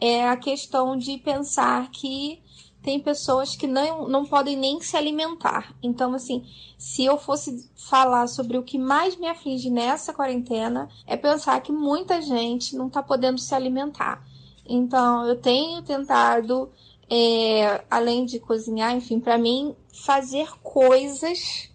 é 0.00 0.28
a 0.28 0.36
questão 0.36 0.96
de 0.96 1.18
pensar 1.18 1.90
que 1.90 2.42
tem 2.82 3.00
pessoas 3.00 3.56
que 3.56 3.66
não, 3.66 4.08
não 4.08 4.24
podem 4.24 4.56
nem 4.56 4.80
se 4.80 4.96
alimentar. 4.96 5.74
Então, 5.82 6.14
assim, 6.14 6.44
se 6.78 7.04
eu 7.04 7.18
fosse 7.18 7.68
falar 7.74 8.28
sobre 8.28 8.56
o 8.56 8.62
que 8.62 8.78
mais 8.78 9.16
me 9.16 9.26
aflige 9.26 9.68
nessa 9.70 10.14
quarentena, 10.14 10.88
é 11.04 11.16
pensar 11.16 11.60
que 11.60 11.72
muita 11.72 12.22
gente 12.22 12.76
não 12.76 12.86
está 12.86 13.02
podendo 13.02 13.38
se 13.38 13.52
alimentar. 13.54 14.24
Então, 14.64 15.26
eu 15.26 15.36
tenho 15.40 15.82
tentado 15.82 16.70
é, 17.10 17.84
além 17.90 18.24
de 18.24 18.38
cozinhar, 18.38 18.94
enfim, 18.94 19.20
para 19.20 19.38
mim, 19.38 19.74
fazer 20.04 20.48
coisas, 20.62 21.70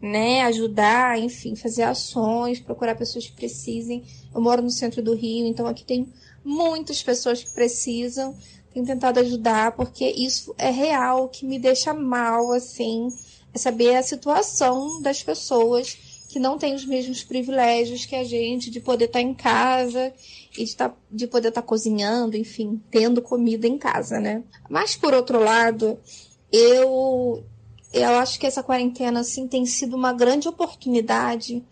né, 0.00 0.42
ajudar, 0.42 1.18
enfim, 1.18 1.54
fazer 1.54 1.84
ações, 1.84 2.60
procurar 2.60 2.96
pessoas 2.96 3.26
que 3.26 3.32
precisem. 3.32 4.02
Eu 4.34 4.40
moro 4.40 4.62
no 4.62 4.70
centro 4.70 5.02
do 5.02 5.14
Rio, 5.14 5.46
então 5.46 5.66
aqui 5.66 5.84
tem 5.84 6.12
muitas 6.44 7.02
pessoas 7.02 7.42
que 7.42 7.50
precisam. 7.50 8.36
Tenho 8.72 8.86
tentado 8.86 9.20
ajudar, 9.20 9.72
porque 9.72 10.08
isso 10.08 10.54
é 10.58 10.70
real, 10.70 11.28
que 11.28 11.46
me 11.46 11.58
deixa 11.58 11.92
mal, 11.92 12.52
assim, 12.52 13.12
é 13.54 13.58
saber 13.58 13.96
a 13.96 14.02
situação 14.02 15.00
das 15.02 15.22
pessoas 15.22 15.98
que 16.32 16.38
não 16.38 16.56
têm 16.56 16.74
os 16.74 16.86
mesmos 16.86 17.22
privilégios 17.22 18.06
que 18.06 18.16
a 18.16 18.24
gente 18.24 18.70
de 18.70 18.80
poder 18.80 19.04
estar 19.04 19.20
em 19.20 19.34
casa 19.34 20.14
e 20.56 20.64
de, 20.64 20.74
tá, 20.74 20.94
de 21.10 21.26
poder 21.26 21.48
estar 21.48 21.60
tá 21.60 21.66
cozinhando, 21.66 22.38
enfim, 22.38 22.80
tendo 22.90 23.20
comida 23.20 23.68
em 23.68 23.76
casa, 23.76 24.18
né? 24.18 24.42
Mas 24.68 24.96
por 24.96 25.12
outro 25.12 25.38
lado, 25.38 25.98
eu 26.50 27.44
eu 27.92 28.08
acho 28.14 28.40
que 28.40 28.46
essa 28.46 28.62
quarentena 28.62 29.20
assim 29.20 29.46
tem 29.46 29.66
sido 29.66 29.94
uma 29.94 30.14
grande 30.14 30.48
oportunidade 30.48 31.62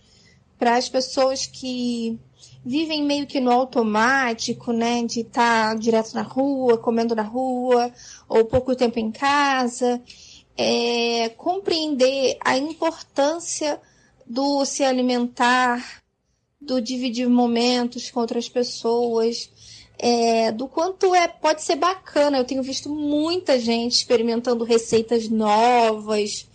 para 0.59 0.77
as 0.77 0.91
pessoas 0.91 1.47
que 1.47 2.19
vivem 2.63 3.03
meio 3.03 3.27
que 3.27 3.41
no 3.41 3.51
automático, 3.51 4.75
né, 4.75 5.03
de 5.05 5.21
estar 5.21 5.71
tá 5.71 5.75
direto 5.75 6.13
na 6.13 6.21
rua, 6.21 6.77
comendo 6.77 7.15
na 7.15 7.23
rua, 7.23 7.91
ou 8.29 8.45
pouco 8.45 8.77
tempo 8.77 8.99
em 8.99 9.11
casa, 9.11 10.03
é, 10.55 11.31
compreender 11.31 12.37
a 12.45 12.59
importância 12.59 13.81
do 14.31 14.65
se 14.65 14.85
alimentar 14.85 16.01
do 16.61 16.81
dividir 16.81 17.29
momentos 17.29 18.13
com 18.13 18.21
outras 18.21 18.49
pessoas, 18.49 19.51
é, 19.99 20.53
do 20.53 20.69
quanto 20.69 21.13
é 21.13 21.27
pode 21.27 21.63
ser 21.63 21.75
bacana. 21.75 22.39
Eu 22.39 22.45
tenho 22.45 22.63
visto 22.63 22.89
muita 22.89 23.59
gente 23.59 23.95
experimentando 23.95 24.63
receitas 24.63 25.29
novas 25.29 26.47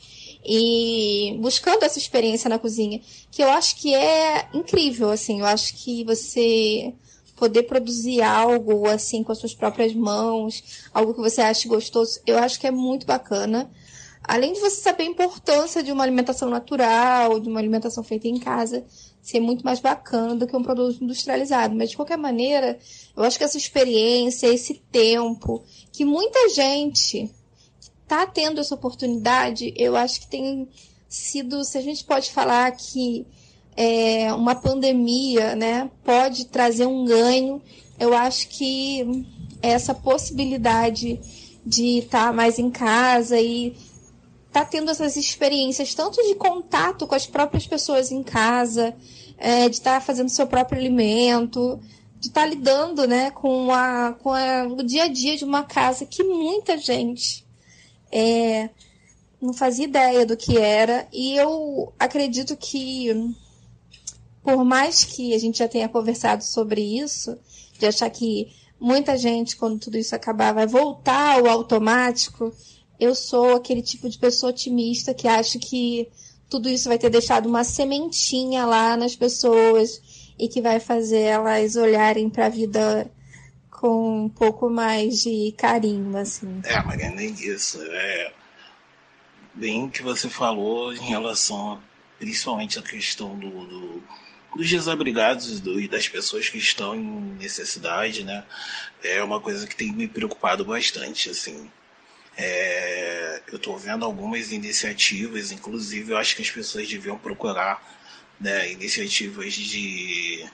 e 0.45 1.37
buscando 1.41 1.83
essa 1.83 1.99
experiência 1.99 2.49
na 2.49 2.57
cozinha, 2.57 3.01
que 3.29 3.43
eu 3.43 3.49
acho 3.49 3.75
que 3.75 3.93
é 3.93 4.47
incrível, 4.53 5.09
assim. 5.09 5.41
Eu 5.41 5.45
acho 5.45 5.75
que 5.75 6.05
você 6.05 6.93
poder 7.35 7.63
produzir 7.63 8.21
algo 8.21 8.87
assim 8.87 9.21
com 9.21 9.33
as 9.33 9.39
suas 9.39 9.53
próprias 9.53 9.93
mãos, 9.93 10.87
algo 10.93 11.13
que 11.13 11.19
você 11.19 11.41
acha 11.41 11.67
gostoso, 11.67 12.21
eu 12.25 12.37
acho 12.37 12.57
que 12.57 12.67
é 12.67 12.71
muito 12.71 13.05
bacana. 13.05 13.69
Além 14.27 14.53
de 14.53 14.59
você 14.59 14.77
saber 14.81 15.03
a 15.03 15.07
importância 15.07 15.83
de 15.83 15.91
uma 15.91 16.03
alimentação 16.03 16.49
natural, 16.49 17.39
de 17.39 17.47
uma 17.47 17.59
alimentação 17.59 18.03
feita 18.03 18.27
em 18.27 18.39
casa, 18.39 18.83
ser 19.21 19.39
muito 19.39 19.63
mais 19.63 19.79
bacana 19.79 20.35
do 20.35 20.47
que 20.47 20.55
um 20.55 20.63
produto 20.63 21.03
industrializado. 21.03 21.75
Mas, 21.75 21.91
de 21.91 21.95
qualquer 21.95 22.17
maneira, 22.17 22.77
eu 23.15 23.23
acho 23.23 23.37
que 23.37 23.43
essa 23.43 23.57
experiência, 23.57 24.47
esse 24.47 24.75
tempo, 24.91 25.63
que 25.91 26.05
muita 26.05 26.49
gente 26.49 27.29
está 28.03 28.25
tendo 28.25 28.61
essa 28.61 28.75
oportunidade, 28.75 29.73
eu 29.75 29.95
acho 29.95 30.21
que 30.21 30.27
tem 30.27 30.67
sido, 31.09 31.63
se 31.63 31.77
a 31.77 31.81
gente 31.81 32.03
pode 32.03 32.31
falar 32.31 32.71
que 32.71 33.25
é, 33.75 34.31
uma 34.33 34.55
pandemia 34.55 35.55
né, 35.55 35.89
pode 36.03 36.45
trazer 36.45 36.85
um 36.85 37.05
ganho, 37.05 37.61
eu 37.99 38.13
acho 38.13 38.47
que 38.49 39.25
essa 39.61 39.93
possibilidade 39.93 41.19
de 41.65 41.99
estar 41.99 42.27
tá 42.27 42.33
mais 42.33 42.59
em 42.59 42.69
casa 42.69 43.39
e 43.39 43.75
tá 44.55 44.63
tendo 44.63 44.89
essas 44.89 45.17
experiências 45.17 45.93
tanto 45.93 46.23
de 46.23 46.33
contato 46.33 47.05
com 47.05 47.13
as 47.13 47.27
próprias 47.27 47.67
pessoas 47.67 48.09
em 48.09 48.23
casa, 48.23 48.95
é, 49.37 49.67
de 49.67 49.75
estar 49.75 49.95
tá 49.95 49.99
fazendo 49.99 50.29
seu 50.29 50.47
próprio 50.47 50.79
alimento, 50.79 51.77
de 52.21 52.27
estar 52.29 52.43
tá 52.43 52.47
lidando 52.47 53.05
né, 53.05 53.31
com, 53.31 53.69
a, 53.73 54.13
com 54.13 54.31
a, 54.31 54.63
o 54.63 54.81
dia 54.81 55.03
a 55.03 55.07
dia 55.09 55.35
de 55.35 55.43
uma 55.43 55.63
casa 55.63 56.05
que 56.05 56.23
muita 56.23 56.77
gente 56.77 57.45
é, 58.09 58.69
não 59.41 59.53
fazia 59.53 59.83
ideia 59.83 60.25
do 60.25 60.37
que 60.37 60.57
era. 60.57 61.05
E 61.11 61.35
eu 61.35 61.91
acredito 61.99 62.55
que, 62.55 63.09
por 64.41 64.63
mais 64.63 65.03
que 65.03 65.33
a 65.33 65.37
gente 65.37 65.57
já 65.59 65.67
tenha 65.67 65.89
conversado 65.89 66.45
sobre 66.45 66.79
isso, 66.81 67.37
de 67.77 67.87
achar 67.87 68.09
que 68.09 68.53
muita 68.79 69.17
gente, 69.17 69.57
quando 69.57 69.79
tudo 69.79 69.97
isso 69.97 70.15
acabar, 70.15 70.53
vai 70.53 70.65
voltar 70.65 71.39
ao 71.39 71.45
automático. 71.45 72.53
Eu 72.99 73.13
sou 73.13 73.55
aquele 73.55 73.81
tipo 73.81 74.09
de 74.09 74.17
pessoa 74.17 74.51
otimista 74.51 75.13
que 75.13 75.27
acha 75.27 75.59
que 75.59 76.07
tudo 76.49 76.69
isso 76.69 76.87
vai 76.87 76.97
ter 76.97 77.09
deixado 77.09 77.47
uma 77.47 77.63
sementinha 77.63 78.65
lá 78.65 78.95
nas 78.95 79.15
pessoas 79.15 80.01
e 80.39 80.47
que 80.47 80.61
vai 80.61 80.79
fazer 80.79 81.21
elas 81.21 81.75
olharem 81.75 82.29
para 82.29 82.45
a 82.45 82.49
vida 82.49 83.11
com 83.69 84.25
um 84.25 84.29
pouco 84.29 84.69
mais 84.69 85.21
de 85.21 85.53
carinho, 85.57 86.15
assim. 86.17 86.61
É, 86.63 86.81
mas 86.83 86.99
é 86.99 87.09
nem 87.09 87.33
isso. 87.33 87.81
É 87.81 88.33
bem 89.53 89.89
que 89.89 90.01
você 90.01 90.29
falou 90.29 90.93
em 90.93 90.99
relação 90.99 91.73
a, 91.73 91.79
principalmente 92.19 92.79
a 92.79 92.81
questão 92.81 93.37
do, 93.37 93.49
do 93.65 94.03
dos 94.55 94.69
desabrigados 94.69 95.59
do, 95.59 95.79
e 95.79 95.87
das 95.87 96.07
pessoas 96.07 96.47
que 96.47 96.57
estão 96.57 96.95
em 96.95 97.03
necessidade, 97.37 98.23
né? 98.23 98.43
É 99.03 99.21
uma 99.21 99.41
coisa 99.41 99.67
que 99.67 99.75
tem 99.75 99.91
me 99.91 100.07
preocupado 100.07 100.63
bastante, 100.63 101.29
assim. 101.29 101.69
É, 102.37 103.41
eu 103.47 103.57
estou 103.57 103.77
vendo 103.77 104.03
algumas 104.03 104.51
iniciativas, 104.51 105.51
inclusive 105.51 106.11
eu 106.11 106.17
acho 106.17 106.35
que 106.35 106.41
as 106.41 106.49
pessoas 106.49 106.87
deviam 106.87 107.17
procurar 107.17 107.81
né, 108.39 108.71
iniciativas 108.71 109.53
de 109.53 110.45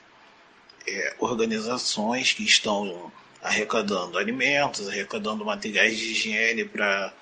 é, 0.87 1.15
organizações 1.19 2.33
que 2.33 2.43
estão 2.43 3.11
arrecadando 3.41 4.17
alimentos, 4.17 4.87
arrecadando 4.87 5.43
materiais 5.43 5.97
de 5.97 6.11
higiene 6.11 6.65
para 6.65 7.13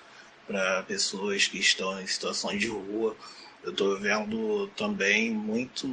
pessoas 0.88 1.48
que 1.48 1.60
estão 1.60 2.02
em 2.02 2.08
situações 2.08 2.60
de 2.60 2.68
rua. 2.68 3.16
Eu 3.64 3.72
estou 3.72 3.98
vendo 3.98 4.68
também 4.76 5.32
muito 5.32 5.88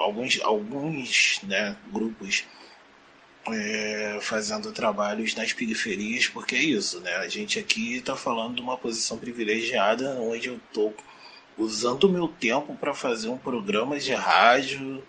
alguns, 0.00 0.40
alguns 0.40 1.40
né, 1.42 1.76
grupos 1.92 2.44
é, 3.52 4.18
fazendo 4.20 4.72
trabalhos 4.72 5.34
nas 5.34 5.52
periferias, 5.52 6.28
porque 6.28 6.54
é 6.54 6.62
isso, 6.62 7.00
né? 7.00 7.14
A 7.16 7.28
gente 7.28 7.58
aqui 7.58 7.96
está 7.96 8.16
falando 8.16 8.56
de 8.56 8.62
uma 8.62 8.76
posição 8.76 9.18
privilegiada 9.18 10.16
onde 10.20 10.48
eu 10.48 10.56
estou 10.56 10.94
usando 11.56 12.04
o 12.04 12.12
meu 12.12 12.28
tempo 12.28 12.74
para 12.74 12.94
fazer 12.94 13.28
um 13.28 13.38
programa 13.38 13.98
de 13.98 14.12
rádio, 14.14 15.02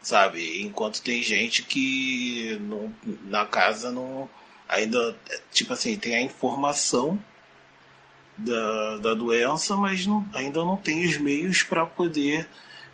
sabe? 0.00 0.62
Enquanto 0.62 1.02
tem 1.02 1.22
gente 1.22 1.62
que 1.62 2.58
não, 2.60 2.92
na 3.24 3.46
casa 3.46 3.90
não 3.90 4.28
ainda 4.68 5.16
tipo 5.52 5.72
assim 5.72 5.96
tem 5.96 6.14
a 6.16 6.22
informação 6.22 7.22
da, 8.36 8.98
da 8.98 9.14
doença, 9.14 9.76
mas 9.76 10.06
não, 10.06 10.26
ainda 10.34 10.60
não 10.60 10.76
tem 10.76 11.04
os 11.04 11.16
meios 11.18 11.62
para 11.62 11.86
poder 11.86 12.48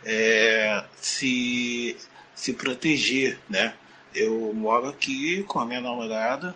é, 0.05 0.83
se, 0.97 1.97
se 2.35 2.53
proteger, 2.53 3.39
né? 3.49 3.73
Eu 4.13 4.53
moro 4.53 4.87
aqui 4.87 5.43
com 5.43 5.59
a 5.59 5.65
minha 5.65 5.81
namorada 5.81 6.55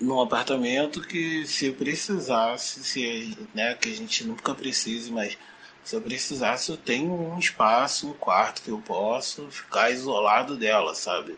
num 0.00 0.20
apartamento 0.20 1.00
que 1.00 1.46
se 1.46 1.72
precisasse, 1.72 2.84
se, 2.84 3.36
né, 3.54 3.74
que 3.74 3.88
a 3.88 3.94
gente 3.94 4.24
nunca 4.24 4.54
precise, 4.54 5.10
mas 5.10 5.36
se 5.82 5.96
eu 5.96 6.00
precisasse 6.00 6.70
eu 6.70 6.76
tenho 6.76 7.12
um 7.12 7.38
espaço, 7.38 8.10
um 8.10 8.14
quarto 8.14 8.62
que 8.62 8.70
eu 8.70 8.78
posso 8.78 9.50
ficar 9.50 9.90
isolado 9.90 10.56
dela, 10.56 10.94
sabe? 10.94 11.36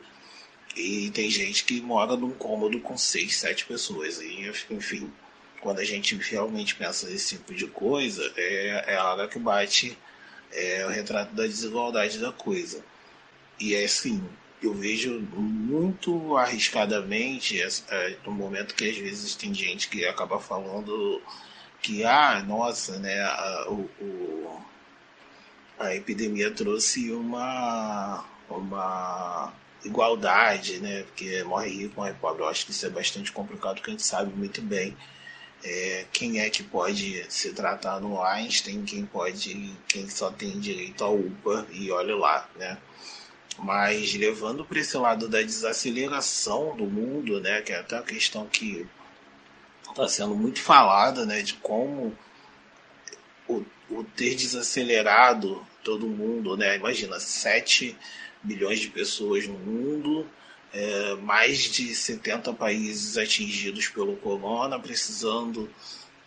E 0.76 1.10
tem 1.10 1.30
gente 1.30 1.64
que 1.64 1.80
mora 1.80 2.16
num 2.16 2.32
cômodo 2.32 2.80
com 2.80 2.96
seis, 2.96 3.36
sete 3.36 3.64
pessoas. 3.64 4.20
E, 4.20 4.52
enfim, 4.70 5.12
quando 5.60 5.80
a 5.80 5.84
gente 5.84 6.14
realmente 6.16 6.74
pensa 6.74 7.08
nesse 7.08 7.36
tipo 7.36 7.54
de 7.54 7.66
coisa, 7.66 8.32
é, 8.36 8.84
é 8.94 8.96
a 8.96 9.12
hora 9.12 9.28
que 9.28 9.38
bate 9.38 9.96
é, 10.52 10.86
o 10.86 10.88
retrato 10.88 11.34
da 11.34 11.46
desigualdade 11.46 12.18
da 12.18 12.32
coisa. 12.32 12.84
E 13.58 13.74
é 13.74 13.84
assim, 13.84 14.22
eu 14.62 14.74
vejo 14.74 15.20
muito 15.32 16.36
arriscadamente 16.36 17.60
é, 17.62 18.16
no 18.26 18.32
momento 18.32 18.74
que 18.74 18.88
às 18.88 18.96
vezes 18.96 19.34
tem 19.34 19.54
gente 19.54 19.88
que 19.88 20.04
acaba 20.04 20.38
falando 20.38 21.20
que, 21.80 22.04
ah, 22.04 22.42
nossa, 22.46 22.98
né, 22.98 23.22
a, 23.22 23.66
o, 23.68 23.90
o, 24.00 24.60
a 25.78 25.94
epidemia 25.94 26.50
trouxe 26.50 27.10
uma, 27.10 28.24
uma 28.48 29.52
igualdade, 29.84 30.78
né, 30.78 31.04
porque 31.04 31.42
morre 31.44 31.70
rico, 31.70 31.94
morre 31.96 32.12
pobre. 32.14 32.42
Eu 32.42 32.48
acho 32.48 32.66
que 32.66 32.72
isso 32.72 32.84
é 32.84 32.90
bastante 32.90 33.32
complicado, 33.32 33.76
porque 33.76 33.90
a 33.90 33.92
gente 33.94 34.06
sabe 34.06 34.34
muito 34.36 34.60
bem 34.60 34.94
é, 35.62 36.06
quem 36.12 36.40
é 36.40 36.48
que 36.48 36.62
pode 36.62 37.24
se 37.28 37.52
tratar 37.52 38.00
no 38.00 38.22
Einstein, 38.22 38.84
quem 38.84 39.04
pode, 39.04 39.74
quem 39.86 40.08
só 40.08 40.30
tem 40.30 40.58
direito 40.58 41.04
ao 41.04 41.14
UPA 41.16 41.66
e 41.70 41.90
olha 41.90 42.16
lá, 42.16 42.48
né? 42.56 42.78
Mas 43.62 44.14
levando 44.14 44.64
para 44.64 44.80
esse 44.80 44.96
lado 44.96 45.28
da 45.28 45.42
desaceleração 45.42 46.74
do 46.76 46.84
mundo, 46.84 47.40
né, 47.40 47.60
que 47.60 47.72
é 47.72 47.80
até 47.80 47.96
uma 47.96 48.02
questão 48.02 48.46
que 48.46 48.86
está 49.88 50.08
sendo 50.08 50.34
muito 50.34 50.62
falada, 50.62 51.26
né, 51.26 51.42
de 51.42 51.54
como 51.54 52.16
o, 53.46 53.64
o 53.90 54.04
ter 54.04 54.34
desacelerado 54.34 55.66
todo 55.84 56.06
mundo, 56.06 56.56
né? 56.56 56.76
Imagina, 56.76 57.18
7 57.18 57.96
bilhões 58.42 58.80
de 58.80 58.88
pessoas 58.88 59.46
no 59.46 59.58
mundo, 59.58 60.26
é, 60.72 61.14
mais 61.16 61.58
de 61.58 61.94
70 61.94 62.52
países 62.54 63.18
atingidos 63.18 63.88
pelo 63.88 64.16
corona, 64.16 64.78
precisando 64.78 65.68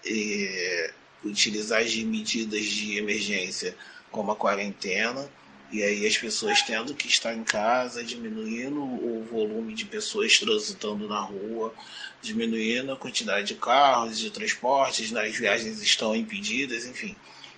é, 0.06 0.93
utilizar 1.24 1.84
de 1.84 2.04
medidas 2.04 2.65
de 2.65 2.98
emergência 2.98 3.76
como 4.12 4.32
a 4.32 4.36
quarentena, 4.36 5.28
e 5.74 5.82
aí 5.84 6.06
as 6.06 6.18
pessoas 6.18 6.62
tendo 6.62 6.94
que 6.94 7.08
estar 7.08 7.34
em 7.34 7.44
casa, 7.44 8.04
diminuindo 8.04 8.80
o 8.80 9.26
volume 9.30 9.74
de 9.74 9.86
pessoas 9.86 10.38
transitando 10.38 11.08
na 11.08 11.20
rua, 11.20 11.74
diminuindo 12.22 12.92
a 12.92 12.96
quantidade 12.96 13.48
de 13.48 13.56
carros, 13.56 14.20
de 14.20 14.30
transportes, 14.30 15.12
né? 15.12 15.26
as 15.26 15.36
viagens 15.36 15.82
estão 15.82 16.16
impedidas, 16.16 16.86
enfim 16.86 17.16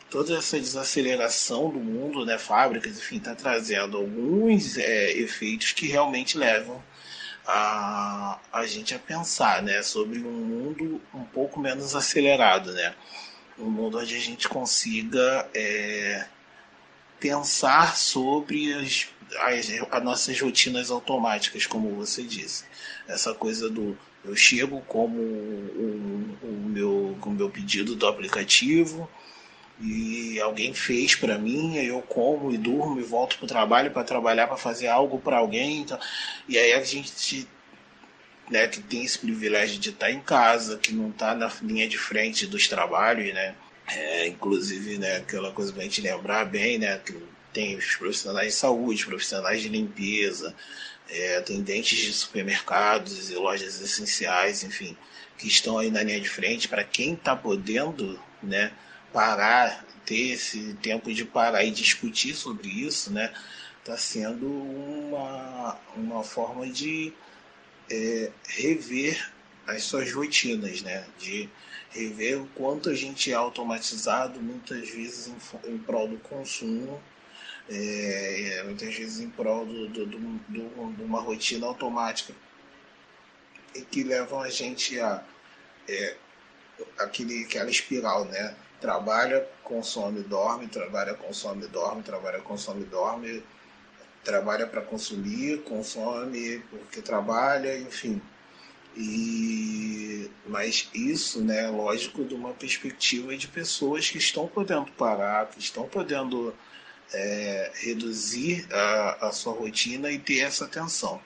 toda 0.09 0.37
essa 0.37 0.57
desaceleração 0.57 1.69
do 1.69 1.79
mundo, 1.79 2.25
né, 2.25 2.37
fábricas, 2.37 2.97
enfim, 2.97 3.17
está 3.17 3.35
trazendo 3.35 3.97
alguns 3.97 4.77
é, 4.77 5.11
efeitos 5.11 5.73
que 5.73 5.87
realmente 5.87 6.37
levam 6.37 6.81
a, 7.45 8.39
a 8.51 8.65
gente 8.65 8.95
a 8.95 8.99
pensar, 8.99 9.61
né, 9.61 9.83
sobre 9.83 10.19
um 10.19 10.31
mundo 10.31 11.01
um 11.13 11.25
pouco 11.25 11.59
menos 11.59 11.95
acelerado, 11.95 12.71
né, 12.71 12.95
um 13.59 13.69
mundo 13.69 13.99
onde 13.99 14.15
a 14.15 14.19
gente 14.19 14.47
consiga 14.47 15.49
é, 15.53 16.25
pensar 17.25 17.97
sobre 17.97 18.71
as, 18.71 19.07
as, 19.39 19.67
as 19.89 20.03
nossas 20.03 20.39
rotinas 20.39 20.91
automáticas, 20.91 21.65
como 21.65 21.95
você 21.95 22.21
disse, 22.21 22.65
essa 23.07 23.33
coisa 23.33 23.67
do 23.67 23.97
eu 24.23 24.35
chego 24.35 24.81
como 24.81 25.19
o, 25.19 26.37
o, 26.43 26.69
meu, 26.69 27.17
o 27.19 27.29
meu 27.31 27.49
pedido 27.49 27.95
do 27.95 28.07
aplicativo, 28.07 29.09
e 29.79 30.39
alguém 30.39 30.73
fez 30.73 31.15
para 31.15 31.37
mim, 31.37 31.77
eu 31.77 32.01
como 32.01 32.51
e 32.51 32.57
durmo 32.57 32.99
e 32.99 33.03
volto 33.03 33.37
pro 33.37 33.47
trabalho 33.47 33.91
para 33.91 34.03
trabalhar 34.03 34.47
para 34.47 34.57
fazer 34.57 34.87
algo 34.87 35.19
para 35.19 35.37
alguém. 35.37 35.81
Então, 35.81 35.99
e 36.47 36.57
aí 36.57 36.73
a 36.73 36.83
gente 36.83 37.47
né, 38.49 38.67
que 38.67 38.81
tem 38.81 39.03
esse 39.03 39.19
privilégio 39.19 39.79
de 39.79 39.89
estar 39.89 40.07
tá 40.07 40.11
em 40.11 40.21
casa, 40.21 40.77
que 40.77 40.93
não 40.93 41.09
está 41.09 41.35
na 41.35 41.51
linha 41.61 41.87
de 41.87 41.97
frente 41.97 42.47
dos 42.47 42.67
trabalhos, 42.67 43.33
né? 43.33 43.55
É, 43.87 44.27
inclusive, 44.27 44.97
né, 44.97 45.17
aquela 45.17 45.51
coisa 45.51 45.71
para 45.71 45.81
a 45.81 45.83
gente 45.85 46.01
lembrar 46.01 46.45
bem, 46.45 46.79
né, 46.79 46.97
que 46.97 47.15
tem 47.53 47.75
os 47.77 47.95
profissionais 47.95 48.53
de 48.53 48.59
saúde, 48.59 49.05
profissionais 49.05 49.61
de 49.61 49.69
limpeza, 49.69 50.55
é, 51.09 51.37
atendentes 51.37 51.99
de 51.99 52.11
supermercados 52.11 53.29
e 53.29 53.35
lojas 53.35 53.79
essenciais, 53.79 54.63
enfim, 54.63 54.97
que 55.37 55.47
estão 55.47 55.77
aí 55.77 55.91
na 55.91 56.03
linha 56.03 56.19
de 56.19 56.29
frente 56.29 56.67
para 56.67 56.83
quem 56.83 57.13
está 57.13 57.35
podendo, 57.35 58.19
né, 58.41 58.71
parar, 59.13 59.85
ter 60.05 60.31
esse 60.31 60.73
tempo 60.81 61.13
de 61.13 61.23
parar 61.23 61.63
e 61.63 61.71
discutir 61.71 62.35
sobre 62.35 62.67
isso, 62.67 63.11
né, 63.11 63.31
está 63.79 63.95
sendo 63.97 64.47
uma, 64.47 65.79
uma 65.95 66.23
forma 66.23 66.67
de 66.67 67.13
é, 67.89 68.31
rever 68.47 69.31
as 69.67 69.83
suas 69.83 70.11
rotinas, 70.11 70.81
né, 70.81 71.05
de 71.19 71.49
rever 71.95 72.41
o 72.41 72.47
quanto 72.47 72.89
a 72.89 72.93
gente 72.93 73.31
é 73.31 73.35
automatizado, 73.35 74.41
muitas 74.41 74.89
vezes 74.89 75.27
em, 75.27 75.73
em 75.73 75.77
prol 75.77 76.07
do 76.07 76.17
consumo, 76.17 77.01
é, 77.69 78.61
muitas 78.65 78.93
vezes 78.93 79.19
em 79.19 79.29
prol 79.29 79.65
do, 79.65 79.87
do, 79.87 80.05
do, 80.05 80.93
de 80.93 81.03
uma 81.03 81.21
rotina 81.21 81.65
automática 81.65 82.33
e 83.73 83.81
que 83.81 84.03
levam 84.03 84.41
a 84.41 84.49
gente 84.49 84.99
a 84.99 85.23
é, 85.87 86.15
aquele, 86.99 87.43
aquela 87.43 87.69
espiral, 87.69 88.25
né? 88.25 88.55
trabalha, 88.79 89.47
consome, 89.63 90.21
dorme, 90.21 90.67
trabalha, 90.67 91.13
consome, 91.13 91.65
dorme, 91.67 92.03
trabalha, 92.03 92.39
consome, 92.39 92.83
dorme, 92.85 93.43
trabalha 94.23 94.67
para 94.67 94.81
consumir, 94.81 95.63
consome 95.63 96.59
porque 96.69 97.01
trabalha, 97.01 97.77
enfim. 97.79 98.21
E 98.95 99.74
mas 100.55 100.87
isso, 100.93 101.41
né, 101.41 101.67
lógico, 101.67 102.23
de 102.23 102.33
uma 102.33 102.53
perspectiva 102.53 103.35
de 103.35 103.45
pessoas 103.45 104.09
que 104.09 104.17
estão 104.17 104.47
podendo 104.47 104.89
parar, 104.93 105.49
que 105.49 105.59
estão 105.59 105.85
podendo 105.85 106.55
é, 107.13 107.71
reduzir 107.73 108.65
a, 108.71 109.27
a 109.27 109.31
sua 109.33 109.51
rotina 109.51 110.09
e 110.09 110.17
ter 110.17 110.39
essa 110.39 110.63
atenção. 110.63 111.21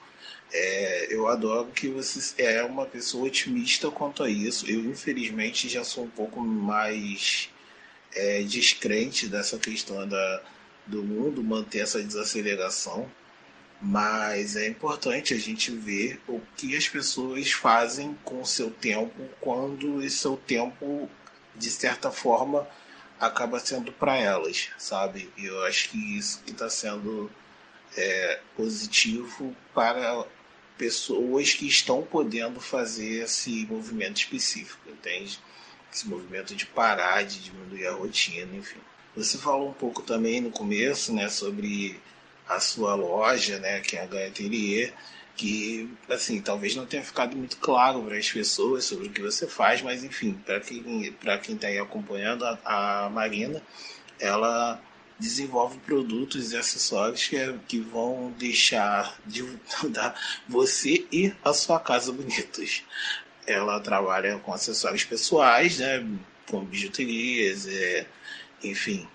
É, 0.52 1.14
eu 1.14 1.28
adoro 1.28 1.70
que 1.70 1.86
você 1.86 2.42
é 2.42 2.64
uma 2.64 2.86
pessoa 2.86 3.28
otimista 3.28 3.88
quanto 3.88 4.24
a 4.24 4.28
isso. 4.28 4.68
Eu, 4.68 4.80
infelizmente, 4.80 5.68
já 5.68 5.84
sou 5.84 6.02
um 6.06 6.10
pouco 6.10 6.40
mais 6.40 7.48
é, 8.12 8.42
descrente 8.42 9.28
dessa 9.28 9.60
questão 9.60 10.08
da, 10.08 10.42
do 10.88 11.04
mundo 11.04 11.40
manter 11.40 11.82
essa 11.82 12.02
desaceleração. 12.02 13.08
Mas 13.80 14.56
é 14.56 14.68
importante 14.68 15.32
a 15.32 15.38
gente 15.38 15.70
ver 15.70 16.20
o 16.28 16.40
que 16.56 16.76
as 16.76 16.86
pessoas 16.86 17.50
fazem 17.50 18.16
com 18.24 18.42
o 18.42 18.46
seu 18.46 18.70
tempo 18.70 19.22
quando 19.40 20.02
esse 20.02 20.16
seu 20.16 20.36
tempo, 20.36 21.08
de 21.56 21.70
certa 21.70 22.10
forma, 22.10 22.68
acaba 23.18 23.58
sendo 23.58 23.90
para 23.90 24.16
elas, 24.16 24.68
sabe? 24.76 25.30
E 25.36 25.46
eu 25.46 25.64
acho 25.64 25.88
que 25.90 26.18
isso 26.18 26.42
que 26.44 26.50
está 26.50 26.68
sendo 26.68 27.30
é, 27.96 28.40
positivo 28.54 29.56
para 29.74 30.26
pessoas 30.76 31.52
que 31.52 31.66
estão 31.66 32.02
podendo 32.02 32.60
fazer 32.60 33.24
esse 33.24 33.66
movimento 33.66 34.18
específico, 34.18 34.80
entende? 34.88 35.38
Esse 35.92 36.08
movimento 36.08 36.54
de 36.54 36.66
parar, 36.66 37.22
de 37.22 37.40
diminuir 37.40 37.86
a 37.86 37.92
rotina, 37.92 38.56
enfim. 38.56 38.80
Você 39.16 39.36
falou 39.36 39.70
um 39.70 39.74
pouco 39.74 40.02
também 40.02 40.40
no 40.40 40.50
começo, 40.50 41.12
né, 41.12 41.28
sobre 41.28 42.00
a 42.50 42.58
sua 42.58 42.94
loja, 42.96 43.58
né, 43.60 43.80
que 43.80 43.96
é 43.96 44.00
a 44.00 44.26
Atelier, 44.26 44.92
que 45.36 45.88
assim 46.08 46.40
talvez 46.42 46.74
não 46.74 46.84
tenha 46.84 47.02
ficado 47.02 47.36
muito 47.36 47.56
claro 47.58 48.02
para 48.02 48.16
as 48.16 48.30
pessoas 48.30 48.84
sobre 48.84 49.06
o 49.06 49.10
que 49.10 49.22
você 49.22 49.46
faz, 49.46 49.80
mas 49.80 50.02
enfim, 50.02 50.34
para 50.44 50.60
quem 50.60 51.12
para 51.12 51.38
quem 51.38 51.54
está 51.54 51.68
aí 51.68 51.78
acompanhando 51.78 52.44
a, 52.44 52.58
a, 52.64 53.08
Marina, 53.08 53.62
ela 54.18 54.82
desenvolve 55.18 55.78
produtos 55.78 56.52
e 56.52 56.56
acessórios 56.56 57.28
que, 57.28 57.36
é, 57.36 57.54
que 57.68 57.78
vão 57.78 58.34
deixar 58.36 59.16
de 59.24 59.44
dar 59.88 60.14
você 60.48 61.06
e 61.12 61.32
a 61.44 61.52
sua 61.52 61.78
casa 61.78 62.12
bonitos. 62.12 62.82
Ela 63.46 63.80
trabalha 63.80 64.38
com 64.38 64.52
acessórios 64.52 65.04
pessoais, 65.04 65.78
né, 65.78 66.04
com 66.48 66.64
bijuterias, 66.64 67.66
é, 67.68 68.06
enfim, 68.62 69.08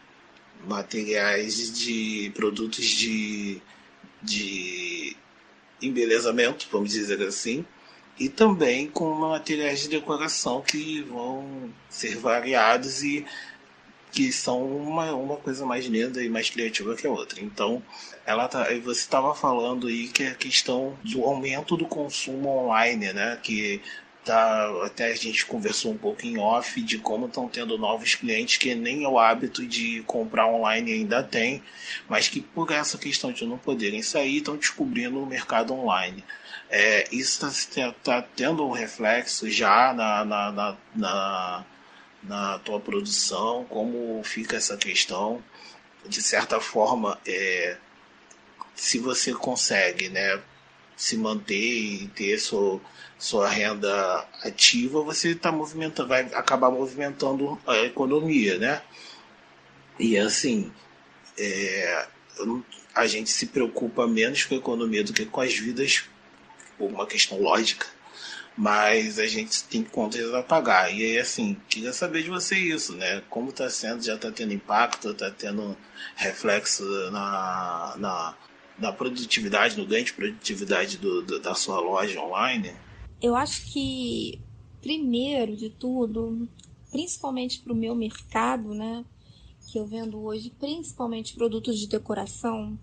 materiais 0.68 1.72
de 1.78 2.32
produtos 2.36 2.86
de, 2.86 3.62
de 4.22 5.16
embelezamento, 5.82 6.68
vamos 6.72 6.92
dizer 6.92 7.22
assim, 7.22 7.66
e 8.20 8.30
também 8.30 8.88
com 8.88 9.14
materiais 9.14 9.82
de 9.82 9.90
decoração 9.90 10.62
que 10.62 11.02
vão 11.02 11.70
ser 11.90 12.16
variados 12.18 13.04
e 13.04 13.26
que 14.12 14.32
são 14.32 14.64
uma, 14.64 15.14
uma 15.14 15.36
coisa 15.36 15.66
mais 15.66 15.86
linda 15.86 16.24
e 16.24 16.30
mais 16.30 16.50
criativa 16.50 16.96
que 16.96 17.06
a 17.06 17.12
outra. 17.12 17.44
Então, 17.44 17.84
ela 18.26 18.48
tá, 18.48 18.64
você 18.82 19.02
estava 19.02 19.36
falando 19.36 19.88
aí 19.88 20.08
que 20.08 20.24
é 20.24 20.30
a 20.30 20.36
questão 20.36 20.98
do 21.04 21.24
aumento 21.26 21.76
do 21.76 21.86
consumo 21.86 22.48
online, 22.48 23.12
né? 23.12 23.38
Que 23.44 23.82
Tá, 24.26 24.72
até 24.84 25.12
a 25.12 25.16
gente 25.16 25.46
conversou 25.46 25.92
um 25.92 25.98
pouco 25.98 26.26
em 26.26 26.40
off 26.40 26.82
de 26.82 26.98
como 26.98 27.28
estão 27.28 27.48
tendo 27.48 27.78
novos 27.78 28.16
clientes 28.16 28.58
que 28.58 28.74
nem 28.74 29.06
o 29.06 29.20
hábito 29.20 29.64
de 29.68 30.02
comprar 30.08 30.48
online 30.48 30.94
ainda 30.94 31.22
tem, 31.22 31.62
mas 32.10 32.28
que 32.28 32.42
por 32.42 32.72
essa 32.72 32.98
questão 32.98 33.32
de 33.32 33.46
não 33.46 33.60
poderem 33.60 34.02
sair 34.02 34.38
estão 34.38 34.58
descobrindo 34.58 35.22
o 35.22 35.28
mercado 35.28 35.76
online. 35.76 36.24
É, 36.72 37.08
isso 37.12 37.46
está 37.46 37.92
tá 38.04 38.22
tendo 38.24 38.68
um 38.68 38.72
reflexo 38.72 39.48
já 39.48 39.94
na, 39.94 40.26
na, 40.26 40.52
na, 40.52 40.78
na, 40.96 41.66
na 42.24 42.60
tua 42.60 42.80
produção, 42.80 43.64
como 43.66 44.24
fica 44.24 44.58
essa 44.58 44.76
questão. 44.76 45.44
De 46.08 46.24
certa 46.24 46.60
forma, 46.60 47.20
é, 47.28 47.78
se 48.74 48.98
você 48.98 49.34
consegue 49.34 50.10
né, 50.10 50.42
se 50.96 51.18
manter 51.18 51.56
e 51.56 52.08
ter 52.10 52.38
sua 52.40 52.80
sua 53.18 53.48
renda 53.50 54.28
ativa, 54.44 55.02
você 55.02 55.30
está 55.30 55.52
movimentando, 55.52 56.10
vai 56.10 56.22
acabar 56.34 56.70
movimentando 56.70 57.58
a 57.66 57.78
economia, 57.78 58.58
né? 58.58 58.82
E 59.98 60.18
assim, 60.18 60.72
é, 61.38 62.08
a 62.94 63.08
gente 63.08 63.30
se 63.30 63.48
preocupa 63.48 64.06
menos 64.08 64.44
com 64.44 64.56
a 64.56 64.58
economia 64.58 65.04
do 65.04 65.14
que 65.14 65.26
com 65.26 65.42
as 65.42 65.54
vidas, 65.58 66.04
por 66.78 66.90
uma 66.90 67.08
questão 67.08 67.40
lógica, 67.40 67.88
mas 68.58 69.20
a 69.20 69.28
gente 69.28 69.64
tem 69.66 69.84
contas 69.84 70.34
a 70.34 70.44
pagar. 70.44 70.94
E 70.94 71.04
aí, 71.04 71.18
assim, 71.18 71.58
queria 71.70 71.94
saber 71.94 72.24
de 72.24 72.30
você 72.30 72.56
isso, 72.58 72.94
né? 72.96 73.22
Como 73.30 73.50
está 73.50 73.70
sendo, 73.70 74.04
já 74.04 74.16
está 74.16 74.32
tendo 74.32 74.54
impacto, 74.54 75.12
está 75.12 75.32
tendo 75.32 75.78
reflexo 76.16 76.84
na, 77.12 77.96
na, 77.98 78.38
na, 78.78 78.92
produtividade, 78.92 79.78
no 79.78 79.86
ganho 79.86 80.06
de 80.06 80.14
produtividade 80.14 80.98
do, 80.98 81.22
do, 81.22 81.40
da 81.40 81.54
sua 81.56 81.80
loja 81.80 82.22
online? 82.22 82.74
Eu 83.22 83.36
acho 83.36 83.66
que, 83.72 84.40
primeiro 84.82 85.56
de 85.56 85.70
tudo, 85.70 86.48
principalmente 86.92 87.60
para 87.60 87.74
o 87.74 87.76
meu 87.76 87.96
mercado, 87.96 88.74
né? 88.74 89.06
Que 89.68 89.80
eu 89.80 89.86
vendo 89.86 90.22
hoje, 90.22 90.52
principalmente 90.60 91.36
produtos 91.36 91.80
de 91.80 91.88
decoração, 91.88 92.78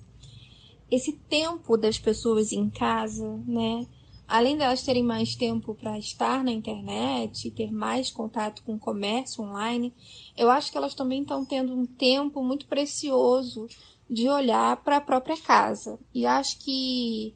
esse 0.90 1.12
tempo 1.12 1.76
das 1.76 1.98
pessoas 1.98 2.52
em 2.52 2.68
casa, 2.68 3.38
né? 3.46 3.86
Além 4.26 4.56
delas 4.56 4.82
terem 4.82 5.02
mais 5.02 5.34
tempo 5.34 5.74
para 5.74 5.98
estar 5.98 6.42
na 6.42 6.50
internet 6.50 7.50
ter 7.50 7.70
mais 7.70 8.10
contato 8.10 8.62
com 8.62 8.74
o 8.74 8.78
comércio 8.78 9.44
online, 9.44 9.94
eu 10.36 10.50
acho 10.50 10.70
que 10.70 10.78
elas 10.78 10.94
também 10.94 11.22
estão 11.22 11.44
tendo 11.44 11.74
um 11.74 11.84
tempo 11.84 12.42
muito 12.42 12.66
precioso 12.66 13.66
de 14.08 14.28
olhar 14.28 14.76
para 14.78 14.98
a 14.98 15.00
própria 15.00 15.36
casa. 15.36 15.98
E 16.14 16.24
acho 16.24 16.58
que 16.60 17.34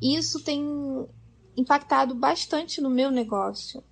isso 0.00 0.42
tem 0.42 0.60
impactado 1.56 2.14
bastante 2.14 2.80
no 2.80 2.90
meu 2.90 3.10
negócio, 3.10 3.84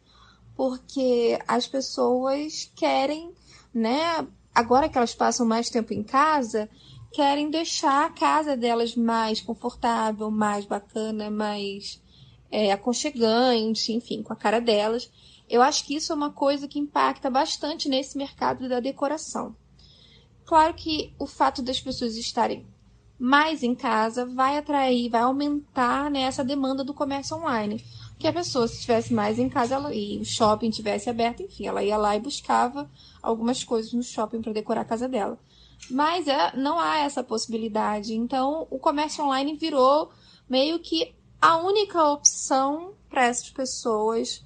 porque 0.56 1.38
as 1.46 1.66
pessoas 1.66 2.70
querem, 2.74 3.32
né, 3.72 4.26
agora 4.54 4.88
que 4.88 4.98
elas 4.98 5.14
passam 5.14 5.46
mais 5.46 5.70
tempo 5.70 5.92
em 5.92 6.02
casa, 6.02 6.68
querem 7.12 7.50
deixar 7.50 8.06
a 8.06 8.10
casa 8.10 8.56
delas 8.56 8.96
mais 8.96 9.40
confortável, 9.40 10.30
mais 10.30 10.64
bacana, 10.64 11.30
mais 11.30 12.00
é, 12.50 12.72
aconchegante, 12.72 13.92
enfim, 13.92 14.22
com 14.22 14.32
a 14.32 14.36
cara 14.36 14.60
delas. 14.60 15.10
Eu 15.48 15.62
acho 15.62 15.84
que 15.84 15.94
isso 15.94 16.12
é 16.12 16.16
uma 16.16 16.30
coisa 16.30 16.68
que 16.68 16.78
impacta 16.78 17.28
bastante 17.28 17.88
nesse 17.88 18.16
mercado 18.16 18.68
da 18.68 18.80
decoração. 18.80 19.54
Claro 20.44 20.74
que 20.74 21.14
o 21.18 21.26
fato 21.26 21.62
das 21.62 21.80
pessoas 21.80 22.16
estarem 22.16 22.66
mais 23.18 23.62
em 23.62 23.74
casa 23.74 24.24
vai 24.24 24.56
atrair, 24.56 25.10
vai 25.10 25.20
aumentar 25.20 26.10
né, 26.10 26.22
essa 26.22 26.42
demanda 26.42 26.82
do 26.82 26.94
comércio 26.94 27.36
online. 27.36 27.84
Que 28.18 28.26
a 28.26 28.32
pessoa, 28.32 28.66
se 28.66 28.74
estivesse 28.74 29.12
mais 29.12 29.38
em 29.38 29.48
casa 29.48 29.74
ela, 29.74 29.94
e 29.94 30.18
o 30.18 30.24
shopping 30.24 30.70
tivesse 30.70 31.10
aberto, 31.10 31.42
enfim, 31.42 31.66
ela 31.66 31.82
ia 31.82 31.96
lá 31.96 32.16
e 32.16 32.20
buscava 32.20 32.90
algumas 33.22 33.62
coisas 33.62 33.92
no 33.92 34.02
shopping 34.02 34.40
para 34.40 34.52
decorar 34.52 34.80
a 34.80 34.86
casa 34.86 35.08
dela. 35.08 35.38
Mas 35.90 36.26
é, 36.28 36.56
não 36.56 36.78
há 36.78 36.98
essa 36.98 37.22
possibilidade. 37.22 38.14
Então, 38.14 38.66
o 38.70 38.78
comércio 38.78 39.24
online 39.24 39.54
virou 39.56 40.10
meio 40.48 40.78
que 40.78 41.14
a 41.40 41.56
única 41.56 42.04
opção 42.04 42.94
para 43.08 43.26
essas 43.26 43.50
pessoas 43.50 44.44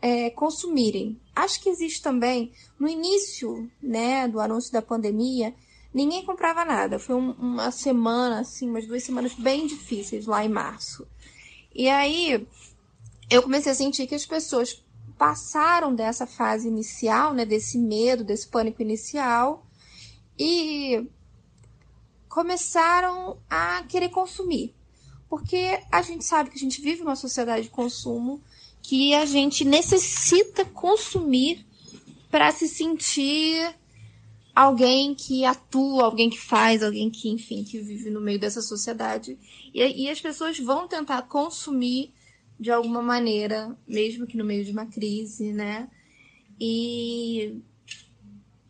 é, 0.00 0.30
consumirem. 0.30 1.20
Acho 1.34 1.60
que 1.60 1.68
existe 1.68 2.00
também, 2.00 2.52
no 2.78 2.88
início 2.88 3.70
né, 3.82 4.28
do 4.28 4.40
anúncio 4.40 4.72
da 4.72 4.80
pandemia, 4.80 5.54
ninguém 5.92 6.24
comprava 6.24 6.64
nada. 6.64 6.98
Foi 6.98 7.16
um, 7.16 7.32
uma 7.32 7.70
semana, 7.70 8.40
assim, 8.40 8.68
umas 8.68 8.86
duas 8.86 9.02
semanas 9.02 9.34
bem 9.34 9.66
difíceis 9.66 10.26
lá 10.26 10.44
em 10.44 10.48
março. 10.48 11.06
E 11.74 11.88
aí 11.88 12.46
eu 13.28 13.42
comecei 13.42 13.72
a 13.72 13.74
sentir 13.74 14.06
que 14.06 14.14
as 14.14 14.24
pessoas 14.24 14.84
passaram 15.18 15.94
dessa 15.94 16.26
fase 16.26 16.68
inicial, 16.68 17.34
né, 17.34 17.44
desse 17.44 17.78
medo, 17.78 18.22
desse 18.22 18.46
pânico 18.46 18.82
inicial 18.82 19.66
e 20.38 21.08
começaram 22.28 23.38
a 23.48 23.82
querer 23.84 24.10
consumir. 24.10 24.75
Porque 25.28 25.80
a 25.90 26.02
gente 26.02 26.24
sabe 26.24 26.50
que 26.50 26.56
a 26.56 26.60
gente 26.60 26.80
vive 26.80 27.02
uma 27.02 27.16
sociedade 27.16 27.64
de 27.64 27.70
consumo 27.70 28.40
que 28.82 29.14
a 29.14 29.26
gente 29.26 29.64
necessita 29.64 30.64
consumir 30.64 31.66
para 32.30 32.52
se 32.52 32.68
sentir 32.68 33.74
alguém 34.54 35.14
que 35.14 35.44
atua, 35.44 36.04
alguém 36.04 36.30
que 36.30 36.38
faz, 36.38 36.82
alguém 36.82 37.10
que, 37.10 37.28
enfim, 37.28 37.64
que 37.64 37.78
vive 37.80 38.08
no 38.10 38.20
meio 38.20 38.38
dessa 38.38 38.62
sociedade. 38.62 39.36
E, 39.74 40.04
e 40.04 40.08
as 40.08 40.20
pessoas 40.20 40.58
vão 40.58 40.88
tentar 40.88 41.22
consumir 41.22 42.12
de 42.58 42.70
alguma 42.70 43.02
maneira, 43.02 43.76
mesmo 43.86 44.26
que 44.26 44.36
no 44.36 44.44
meio 44.44 44.64
de 44.64 44.72
uma 44.72 44.86
crise, 44.86 45.52
né? 45.52 45.90
E, 46.58 47.60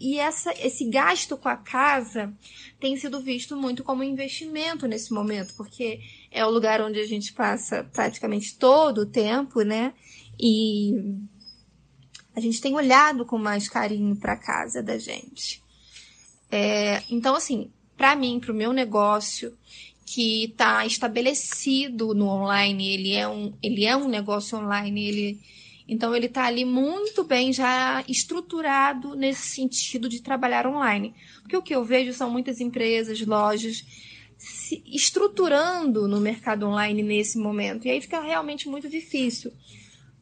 e 0.00 0.18
essa, 0.18 0.52
esse 0.54 0.84
gasto 0.86 1.36
com 1.36 1.48
a 1.48 1.56
casa 1.56 2.34
tem 2.80 2.96
sido 2.96 3.20
visto 3.20 3.56
muito 3.56 3.84
como 3.84 4.02
investimento 4.02 4.88
nesse 4.88 5.12
momento, 5.12 5.54
porque 5.56 6.00
é 6.36 6.44
o 6.44 6.50
lugar 6.50 6.82
onde 6.82 7.00
a 7.00 7.06
gente 7.06 7.32
passa 7.32 7.82
praticamente 7.94 8.56
todo 8.58 8.98
o 8.98 9.06
tempo, 9.06 9.62
né? 9.62 9.94
E 10.38 10.92
a 12.34 12.40
gente 12.40 12.60
tem 12.60 12.74
olhado 12.74 13.24
com 13.24 13.38
mais 13.38 13.70
carinho 13.70 14.14
para 14.14 14.34
a 14.34 14.36
casa 14.36 14.82
da 14.82 14.98
gente. 14.98 15.62
É, 16.50 17.02
então, 17.08 17.34
assim, 17.34 17.70
para 17.96 18.14
mim, 18.14 18.38
para 18.38 18.52
o 18.52 18.54
meu 18.54 18.70
negócio, 18.74 19.56
que 20.04 20.44
está 20.44 20.84
estabelecido 20.84 22.14
no 22.14 22.28
online, 22.28 22.92
ele 22.92 23.14
é 23.14 23.26
um, 23.26 23.54
ele 23.62 23.86
é 23.86 23.96
um 23.96 24.06
negócio 24.06 24.58
online, 24.58 25.08
ele 25.08 25.40
então 25.88 26.14
ele 26.16 26.26
está 26.26 26.44
ali 26.44 26.64
muito 26.64 27.22
bem 27.22 27.52
já 27.52 28.04
estruturado 28.08 29.14
nesse 29.14 29.48
sentido 29.54 30.08
de 30.08 30.20
trabalhar 30.20 30.66
online. 30.66 31.14
Porque 31.40 31.56
o 31.56 31.62
que 31.62 31.74
eu 31.74 31.84
vejo 31.84 32.12
são 32.12 32.28
muitas 32.28 32.60
empresas, 32.60 33.24
lojas 33.24 33.84
se 34.36 34.82
estruturando 34.86 36.06
no 36.06 36.20
mercado 36.20 36.66
online 36.66 37.02
nesse 37.02 37.38
momento. 37.38 37.86
E 37.86 37.90
aí 37.90 38.00
fica 38.00 38.20
realmente 38.20 38.68
muito 38.68 38.88
difícil. 38.88 39.52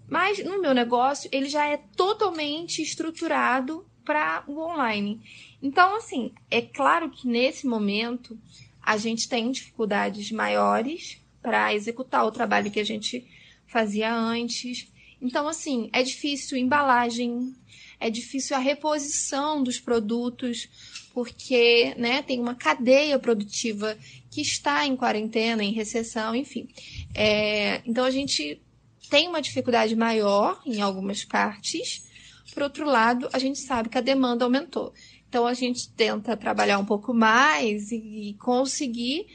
Mas 0.09 0.43
no 0.45 0.61
meu 0.61 0.75
negócio, 0.75 1.29
ele 1.33 1.49
já 1.49 1.67
é 1.67 1.79
totalmente 1.97 2.83
estruturado 2.83 3.87
para 4.05 4.45
o 4.47 4.59
online. 4.59 5.21
Então, 5.63 5.97
assim, 5.97 6.33
é 6.51 6.61
claro 6.61 7.11
que 7.11 7.27
nesse 7.27 7.67
momento 7.67 8.39
a 8.83 8.97
gente 8.97 9.29
tem 9.29 9.51
dificuldades 9.51 10.31
maiores 10.31 11.19
para 11.41 11.75
executar 11.75 12.25
o 12.27 12.33
trabalho 12.33 12.71
que 12.71 12.81
a 12.81 12.85
gente 12.85 13.27
fazia 13.67 14.15
antes. 14.15 14.93
Então, 15.21 15.49
assim, 15.49 15.89
é 15.93 16.03
difícil 16.03 16.59
embalagem, 16.59 17.55
é 17.99 18.11
difícil 18.11 18.55
a 18.55 18.61
reposição 18.61 19.63
dos 19.63 19.81
produtos, 19.81 20.69
porque 21.15 21.95
né, 21.97 22.23
tem 22.23 22.41
uma 22.41 22.57
cadeia 22.57 23.19
produtiva 23.21 23.97
que 24.31 24.41
está 24.41 24.85
em 24.85 24.97
quarentena, 24.97 25.63
em 25.63 25.73
recessão, 25.73 26.35
enfim. 26.35 26.69
É, 27.15 27.81
então, 27.87 28.05
a 28.05 28.11
gente 28.11 28.61
tem 29.09 29.29
uma 29.29 29.41
dificuldade 29.41 29.95
maior 29.95 30.61
em 30.67 30.83
algumas 30.83 31.25
partes. 31.25 32.05
Por 32.53 32.65
outro 32.65 32.85
lado, 32.85 33.29
a 33.33 33.39
gente 33.39 33.61
sabe 33.61 33.89
que 33.89 33.97
a 33.97 34.01
demanda 34.01 34.45
aumentou. 34.45 34.93
Então, 35.29 35.47
a 35.47 35.55
gente 35.55 35.89
tenta 35.91 36.37
trabalhar 36.37 36.79
um 36.81 36.85
pouco 36.85 37.15
mais 37.15 37.93
e 37.93 38.37
conseguir 38.41 39.27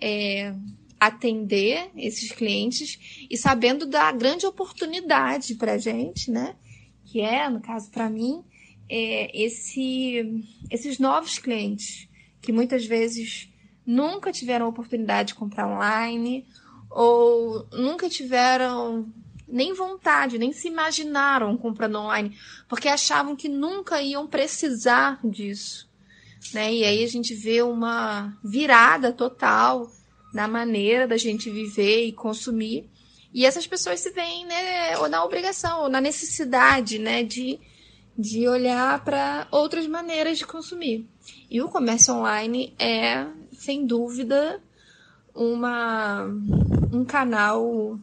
é, 0.00 0.52
atender 0.98 1.88
esses 1.96 2.32
clientes 2.32 3.26
e 3.30 3.36
sabendo 3.36 3.86
da 3.86 4.10
grande 4.10 4.44
oportunidade 4.44 5.54
para 5.54 5.74
a 5.74 5.78
gente, 5.78 6.32
né? 6.32 6.56
Que 7.04 7.20
é, 7.20 7.48
no 7.48 7.60
caso 7.60 7.90
para 7.90 8.10
mim, 8.10 8.42
é 8.88 9.30
esse, 9.38 10.44
esses 10.70 10.98
novos 10.98 11.38
clientes 11.38 12.08
que 12.40 12.52
muitas 12.52 12.86
vezes 12.86 13.48
nunca 13.86 14.32
tiveram 14.32 14.68
oportunidade 14.68 15.28
de 15.28 15.34
comprar 15.34 15.68
online 15.68 16.46
ou 16.90 17.66
nunca 17.72 18.08
tiveram 18.08 19.06
nem 19.46 19.72
vontade, 19.72 20.38
nem 20.38 20.52
se 20.52 20.68
imaginaram 20.68 21.56
comprando 21.56 21.96
online, 21.96 22.36
porque 22.68 22.88
achavam 22.88 23.34
que 23.34 23.48
nunca 23.48 24.00
iam 24.02 24.26
precisar 24.26 25.18
disso. 25.24 25.88
Né? 26.52 26.72
E 26.74 26.84
aí 26.84 27.02
a 27.02 27.08
gente 27.08 27.34
vê 27.34 27.62
uma 27.62 28.36
virada 28.44 29.12
total 29.12 29.90
na 30.32 30.46
maneira 30.46 31.06
da 31.06 31.16
gente 31.16 31.50
viver 31.50 32.04
e 32.04 32.12
consumir. 32.12 32.88
E 33.32 33.44
essas 33.44 33.66
pessoas 33.66 34.00
se 34.00 34.10
veem 34.10 34.46
né, 34.46 34.98
ou 34.98 35.08
na 35.08 35.24
obrigação, 35.24 35.82
ou 35.82 35.88
na 35.88 36.00
necessidade 36.00 36.98
né, 36.98 37.22
de, 37.22 37.58
de 38.18 38.48
olhar 38.48 39.04
para 39.04 39.46
outras 39.52 39.86
maneiras 39.86 40.38
de 40.38 40.46
consumir. 40.46 41.06
E 41.48 41.62
o 41.62 41.68
comércio 41.68 42.14
online 42.14 42.74
é, 42.76 43.24
sem 43.52 43.86
dúvida, 43.86 44.60
uma, 45.32 46.24
um 46.92 47.04
canal 47.04 47.96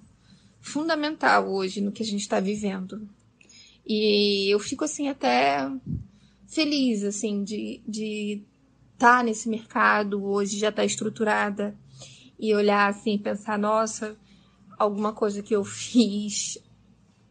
fundamental 0.62 1.52
hoje 1.52 1.82
no 1.82 1.92
que 1.92 2.02
a 2.02 2.06
gente 2.06 2.22
está 2.22 2.40
vivendo. 2.40 3.10
E 3.86 4.50
eu 4.50 4.58
fico 4.58 4.86
assim 4.86 5.10
até 5.10 5.70
feliz 6.48 7.04
assim 7.04 7.44
de 7.44 7.82
estar 7.82 7.92
de 7.92 8.44
tá 8.98 9.24
nesse 9.24 9.50
mercado 9.50 10.24
hoje 10.24 10.58
já 10.58 10.70
está 10.70 10.86
estruturada 10.86 11.78
e 12.40 12.56
olhar 12.56 12.90
assim 12.90 13.18
pensar, 13.18 13.60
nossa, 13.60 14.18
alguma 14.78 15.12
coisa 15.12 15.44
que 15.44 15.54
eu 15.56 15.64
fiz, 15.66 16.58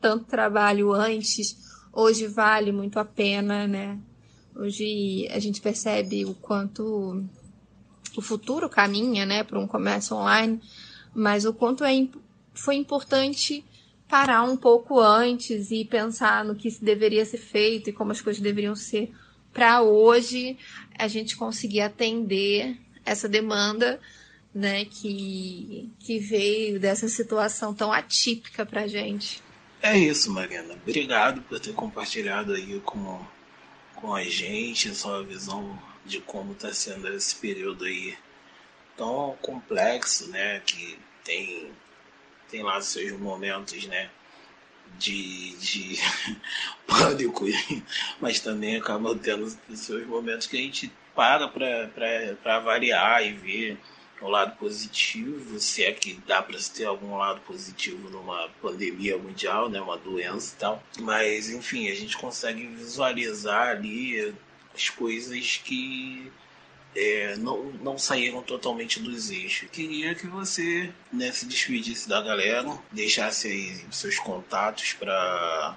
tanto 0.00 0.26
trabalho 0.26 0.92
antes, 0.92 1.73
hoje 1.94 2.26
vale 2.26 2.72
muito 2.72 2.98
a 2.98 3.04
pena, 3.04 3.66
né? 3.66 3.98
Hoje 4.54 5.28
a 5.30 5.38
gente 5.38 5.61
percebe 5.61 6.24
o 6.24 6.35
quanto 6.35 7.24
o 8.16 8.22
futuro 8.22 8.68
caminha, 8.68 9.26
né, 9.26 9.42
para 9.42 9.59
um 9.59 9.66
comércio 9.66 10.16
online, 10.16 10.61
mas 11.14 11.44
o 11.44 11.52
quanto 11.52 11.85
é, 11.85 12.07
foi 12.52 12.76
importante 12.76 13.64
parar 14.09 14.42
um 14.44 14.57
pouco 14.57 15.00
antes 15.00 15.70
e 15.70 15.85
pensar 15.85 16.44
no 16.44 16.54
que 16.54 16.70
deveria 16.80 17.24
ser 17.24 17.38
feito 17.38 17.90
e 17.90 17.92
como 17.92 18.12
as 18.12 18.20
coisas 18.20 18.40
deveriam 18.40 18.76
ser 18.76 19.12
para 19.52 19.83
hoje 19.83 20.57
a 20.96 21.09
gente 21.09 21.37
conseguir 21.37 21.80
atender 21.80 22.76
essa 23.04 23.28
demanda 23.28 24.00
né, 24.54 24.85
que, 24.85 25.90
que 25.98 26.18
veio 26.18 26.78
dessa 26.78 27.09
situação 27.09 27.74
tão 27.74 27.92
atípica 27.92 28.64
para 28.64 28.87
gente. 28.87 29.42
É 29.84 29.98
isso, 29.98 30.32
Mariana. 30.32 30.72
Obrigado 30.72 31.42
por 31.42 31.60
ter 31.60 31.74
compartilhado 31.74 32.54
aí 32.54 32.80
com, 32.80 33.22
com 33.94 34.14
a 34.14 34.24
gente 34.24 34.88
a 34.88 34.94
sua 34.94 35.22
visão 35.22 35.78
de 36.06 36.22
como 36.22 36.52
está 36.52 36.72
sendo 36.72 37.06
esse 37.12 37.36
período 37.36 37.84
aí 37.84 38.16
tão 38.96 39.36
complexo, 39.42 40.30
né, 40.30 40.60
que 40.60 40.98
tem, 41.22 41.70
tem 42.50 42.62
lá 42.62 42.80
seus 42.80 43.12
momentos, 43.20 43.86
né, 43.86 44.08
de, 44.98 45.54
de 45.58 45.98
pânico, 46.88 47.44
mas 48.18 48.40
também 48.40 48.76
acaba 48.76 49.14
tendo 49.14 49.54
seus 49.74 50.06
momentos 50.06 50.46
que 50.46 50.56
a 50.56 50.60
gente 50.60 50.90
para 51.14 51.46
para 51.46 52.56
avaliar 52.56 53.22
e 53.22 53.34
ver 53.34 53.78
o 54.24 54.30
lado 54.30 54.56
positivo, 54.56 55.60
se 55.60 55.84
é 55.84 55.92
que 55.92 56.14
dá 56.26 56.42
para 56.42 56.58
ter 56.58 56.87
algum 56.87 57.16
lado 57.18 57.40
positivo 57.42 58.08
numa 58.08 58.48
pandemia 58.62 59.18
mundial, 59.18 59.68
né, 59.68 59.78
uma 59.78 59.98
doença 59.98 60.54
e 60.54 60.58
tal. 60.58 60.82
Mas 61.00 61.50
enfim, 61.50 61.90
a 61.90 61.94
gente 61.94 62.16
consegue 62.16 62.66
visualizar 62.66 63.68
ali 63.68 64.34
as 64.74 64.88
coisas 64.88 65.60
que 65.62 66.32
é, 66.96 67.37
não, 67.37 67.64
não 67.82 67.98
saíram 67.98 68.42
totalmente 68.42 68.98
dos 68.98 69.30
eixos. 69.30 69.68
Queria 69.70 70.14
que 70.14 70.26
você 70.26 70.90
né, 71.12 71.30
se 71.30 71.44
despedisse 71.44 72.08
da 72.08 72.22
galera, 72.22 72.78
deixasse 72.90 73.48
aí 73.48 73.84
seus 73.90 74.18
contatos 74.18 74.94
para 74.94 75.76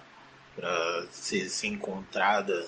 ser, 1.11 1.49
ser 1.49 1.67
encontrada 1.67 2.65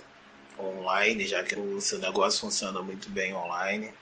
online, 0.59 1.25
já 1.25 1.41
que 1.41 1.57
o 1.57 1.79
seu 1.79 1.99
negócio 1.99 2.41
funciona 2.41 2.81
muito 2.81 3.09
bem 3.09 3.33
online 3.33 3.93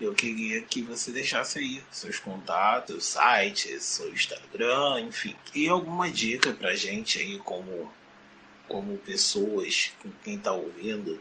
eu 0.00 0.14
queria 0.14 0.60
que 0.62 0.82
você 0.82 1.12
deixasse 1.12 1.58
aí 1.58 1.82
seus 1.90 2.18
contatos, 2.18 3.04
site, 3.04 3.78
seu 3.80 4.12
Instagram, 4.12 5.00
enfim. 5.02 5.36
E 5.54 5.68
alguma 5.68 6.10
dica 6.10 6.52
pra 6.52 6.74
gente 6.74 7.18
aí 7.18 7.38
como, 7.38 7.90
como 8.68 8.98
pessoas, 8.98 9.92
com 10.02 10.10
quem 10.22 10.38
tá 10.38 10.52
ouvindo, 10.52 11.20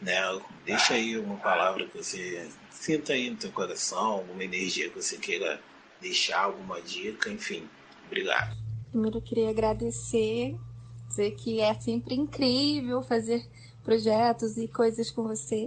né? 0.00 0.20
Deixa 0.64 0.94
aí 0.94 1.18
uma 1.18 1.36
palavra 1.36 1.86
que 1.86 1.96
você 1.96 2.48
sinta 2.70 3.12
aí 3.12 3.30
no 3.30 3.36
teu 3.36 3.50
coração, 3.50 4.12
alguma 4.12 4.44
energia 4.44 4.88
que 4.88 5.02
você 5.02 5.16
queira 5.16 5.60
deixar, 6.00 6.42
alguma 6.42 6.80
dica, 6.80 7.30
enfim. 7.30 7.68
Obrigado. 8.06 8.56
Primeiro 8.90 9.18
eu 9.18 9.22
queria 9.22 9.50
agradecer, 9.50 10.54
dizer 11.08 11.32
que 11.32 11.60
é 11.60 11.74
sempre 11.74 12.14
incrível 12.14 13.02
fazer 13.02 13.44
projetos 13.82 14.56
e 14.56 14.68
coisas 14.68 15.10
com 15.10 15.24
você. 15.24 15.66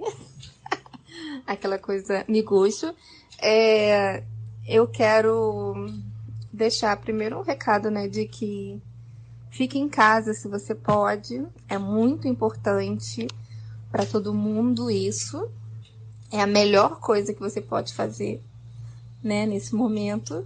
Aquela 1.45 1.77
coisa 1.77 2.23
miguxo. 2.27 2.93
É, 3.41 4.23
eu 4.67 4.87
quero 4.87 5.75
deixar 6.51 6.97
primeiro 6.97 7.39
um 7.39 7.43
recado, 7.43 7.91
né, 7.91 8.07
de 8.07 8.27
que 8.27 8.81
fique 9.51 9.77
em 9.77 9.89
casa 9.89 10.33
se 10.33 10.47
você 10.47 10.73
pode. 10.73 11.45
É 11.67 11.77
muito 11.77 12.27
importante 12.27 13.27
para 13.91 14.05
todo 14.05 14.33
mundo 14.33 14.89
isso. 14.89 15.49
É 16.31 16.41
a 16.41 16.47
melhor 16.47 16.99
coisa 16.99 17.33
que 17.33 17.39
você 17.39 17.61
pode 17.61 17.93
fazer, 17.93 18.41
né, 19.23 19.45
nesse 19.45 19.73
momento. 19.75 20.45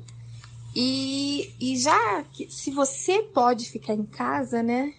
E, 0.76 1.54
e 1.60 1.78
já 1.78 2.24
que 2.32 2.50
se 2.50 2.72
você 2.72 3.24
pode 3.24 3.70
ficar 3.70 3.94
em 3.94 4.06
casa, 4.06 4.62
né, 4.64 4.94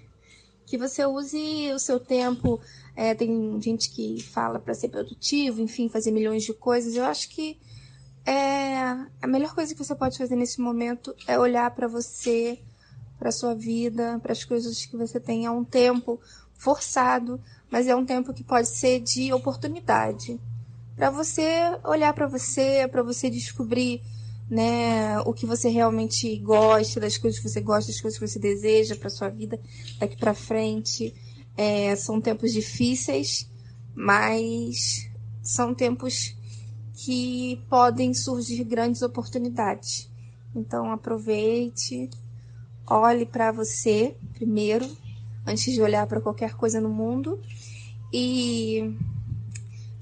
que 0.67 0.77
você 0.77 1.05
use 1.05 1.73
o 1.73 1.79
seu 1.79 2.01
tempo 2.01 2.61
é, 2.95 3.15
tem 3.15 3.61
gente 3.61 3.91
que 3.91 4.23
fala 4.23 4.59
para 4.59 4.75
ser 4.75 4.89
produtivo, 4.89 5.61
enfim, 5.61 5.89
fazer 5.89 6.11
milhões 6.11 6.43
de 6.43 6.53
coisas. 6.53 6.95
Eu 6.95 7.05
acho 7.05 7.29
que 7.31 7.59
é, 8.25 8.77
a 9.21 9.27
melhor 9.27 9.55
coisa 9.55 9.75
que 9.75 9.83
você 9.83 9.95
pode 9.95 10.19
fazer 10.19 10.37
nesse 10.37 10.61
momento 10.61 11.15
é 11.27 11.39
olhar 11.39 11.71
para 11.73 11.89
você, 11.89 12.59
para 13.19 13.33
sua 13.33 13.55
vida, 13.55 14.19
para 14.23 14.33
as 14.33 14.45
coisas 14.45 14.85
que 14.85 14.97
você 14.97 15.19
tem. 15.19 15.47
É 15.47 15.51
um 15.51 15.65
tempo 15.65 16.21
forçado, 16.55 17.41
mas 17.71 17.89
é 17.89 17.97
um 17.97 18.05
tempo 18.05 18.33
que 18.33 18.45
pode 18.45 18.69
ser 18.69 19.01
de 19.01 19.33
oportunidade 19.33 20.39
para 20.97 21.11
você 21.11 21.79
olhar 21.85 22.13
para 22.13 22.27
você, 22.27 22.87
para 22.91 23.03
você 23.03 23.31
descobrir 23.31 24.01
né, 24.49 25.19
o 25.21 25.33
que 25.33 25.47
você 25.47 25.69
realmente 25.69 26.37
gosta, 26.37 27.01
das 27.01 27.17
coisas 27.17 27.41
que 27.41 27.49
você 27.49 27.61
gosta, 27.61 27.91
das 27.91 28.01
coisas 28.01 28.19
que 28.19 28.29
você 28.29 28.39
deseja 28.39 28.95
para 28.95 29.09
sua 29.09 29.29
vida 29.29 29.59
daqui 29.99 30.17
para 30.17 30.35
frente. 30.35 31.15
É, 31.57 31.95
são 31.97 32.21
tempos 32.21 32.53
difíceis, 32.53 33.49
mas 33.95 35.11
são 35.43 35.75
tempos 35.75 36.35
que 36.95 37.63
podem 37.69 38.15
surgir 38.15 38.65
grandes 38.65 39.03
oportunidades. 39.03 40.11
Então 40.55 40.91
aproveite, 40.93 42.11
olhe 42.87 43.27
para 43.27 43.51
você 43.53 44.17
primeiro, 44.35 44.89
antes 45.47 45.73
de 45.73 45.83
olhar 45.83 46.07
para 46.07 46.21
qualquer 46.21 46.55
coisa 46.55 46.81
no 46.81 46.89
mundo 46.89 47.41
e 48.13 48.95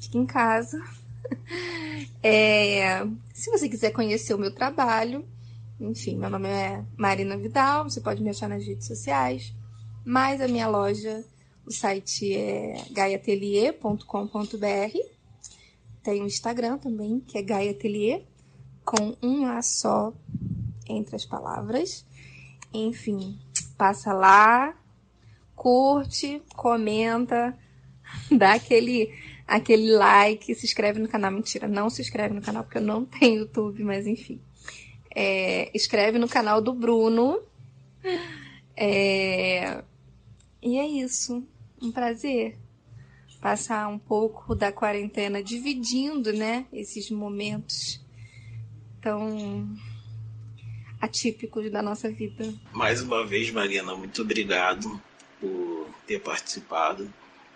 fique 0.00 0.18
em 0.18 0.26
casa. 0.26 0.80
É, 2.22 3.02
se 3.32 3.50
você 3.50 3.68
quiser 3.68 3.90
conhecer 3.92 4.34
o 4.34 4.38
meu 4.38 4.54
trabalho, 4.54 5.24
enfim, 5.80 6.16
meu 6.16 6.28
nome 6.28 6.48
é 6.48 6.84
Marina 6.96 7.36
Vidal, 7.36 7.84
você 7.84 8.00
pode 8.00 8.22
me 8.22 8.28
achar 8.28 8.48
nas 8.48 8.66
redes 8.66 8.86
sociais, 8.86 9.54
mas 10.04 10.40
a 10.40 10.48
minha 10.48 10.68
loja, 10.68 11.24
o 11.70 11.72
site 11.72 12.34
é 12.34 12.84
gaiatelier.com.br. 12.90 14.98
Tem 16.02 16.20
o 16.20 16.26
Instagram 16.26 16.78
também, 16.78 17.20
que 17.20 17.38
é 17.38 17.42
gaiatelier, 17.42 18.24
com 18.84 19.16
um 19.22 19.46
A 19.46 19.62
só 19.62 20.12
entre 20.88 21.14
as 21.14 21.24
palavras. 21.24 22.04
Enfim, 22.74 23.38
passa 23.78 24.12
lá, 24.12 24.76
curte, 25.54 26.42
comenta, 26.56 27.56
dá 28.36 28.54
aquele 28.54 29.14
aquele 29.46 29.92
like, 29.92 30.52
se 30.56 30.66
inscreve 30.66 30.98
no 30.98 31.08
canal. 31.08 31.30
Mentira, 31.30 31.68
não 31.68 31.88
se 31.88 32.02
inscreve 32.02 32.34
no 32.34 32.42
canal 32.42 32.64
porque 32.64 32.78
eu 32.78 32.82
não 32.82 33.04
tenho 33.06 33.42
YouTube, 33.42 33.84
mas 33.84 34.08
enfim. 34.08 34.40
É, 35.14 35.70
escreve 35.72 36.18
no 36.18 36.28
canal 36.28 36.60
do 36.60 36.74
Bruno. 36.74 37.40
É, 38.76 39.84
e 40.60 40.78
é 40.78 40.86
isso. 40.86 41.46
Um 41.80 41.90
prazer 41.90 42.56
passar 43.40 43.88
um 43.88 43.98
pouco 43.98 44.54
da 44.54 44.70
quarentena 44.70 45.42
dividindo, 45.42 46.32
né, 46.32 46.66
esses 46.72 47.10
momentos 47.10 48.00
tão 49.00 49.66
atípicos 51.00 51.70
da 51.70 51.82
nossa 51.82 52.10
vida. 52.10 52.52
Mais 52.72 53.00
uma 53.00 53.26
vez, 53.26 53.50
Mariana, 53.50 53.94
muito 53.94 54.20
obrigado 54.22 55.00
por 55.40 55.88
ter 56.06 56.20
participado. 56.20 57.10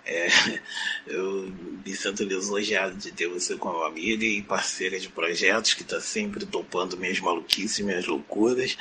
É, 0.07 0.29
eu 1.07 1.53
me 1.85 1.95
sinto 1.95 2.25
lisonjeado 2.25 2.97
de 2.97 3.13
ter 3.13 3.29
você 3.29 3.57
como 3.57 3.83
amiga 3.83 4.25
e 4.25 4.43
parceira 4.43 4.99
de 4.99 5.09
projetos 5.09 5.75
que 5.75 5.83
está 5.83 6.01
sempre 6.01 6.47
topando 6.47 6.97
minhas 6.97 7.21
maluquices, 7.21 7.85
minhas 7.85 8.07
loucuras. 8.07 8.77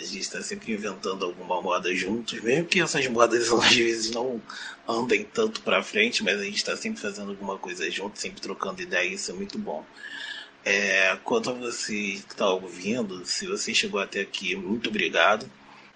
A 0.00 0.02
gente 0.02 0.20
está 0.20 0.40
sempre 0.40 0.72
inventando 0.72 1.26
alguma 1.26 1.60
moda 1.60 1.94
juntos, 1.94 2.40
mesmo 2.40 2.66
que 2.66 2.80
essas 2.80 3.06
modas 3.08 3.52
às 3.52 3.74
vezes 3.74 4.10
não 4.10 4.40
andem 4.88 5.24
tanto 5.24 5.60
para 5.60 5.82
frente, 5.82 6.24
mas 6.24 6.40
a 6.40 6.44
gente 6.44 6.56
está 6.56 6.74
sempre 6.74 7.00
fazendo 7.00 7.30
alguma 7.30 7.58
coisa 7.58 7.88
junto, 7.90 8.18
sempre 8.18 8.40
trocando 8.40 8.80
ideia, 8.80 9.12
isso 9.12 9.30
é 9.30 9.34
muito 9.34 9.58
bom. 9.58 9.84
É, 10.64 11.16
quanto 11.22 11.50
a 11.50 11.52
você 11.52 12.22
que 12.26 12.32
está 12.32 12.48
ouvindo, 12.48 13.26
se 13.26 13.46
você 13.46 13.74
chegou 13.74 14.00
até 14.00 14.20
aqui, 14.20 14.56
muito 14.56 14.88
obrigado. 14.88 15.50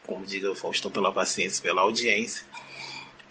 Como 0.06 0.26
diga 0.26 0.50
o 0.50 0.54
Faustão, 0.54 0.90
pela 0.90 1.10
paciência, 1.10 1.62
pela 1.62 1.80
audiência. 1.80 2.44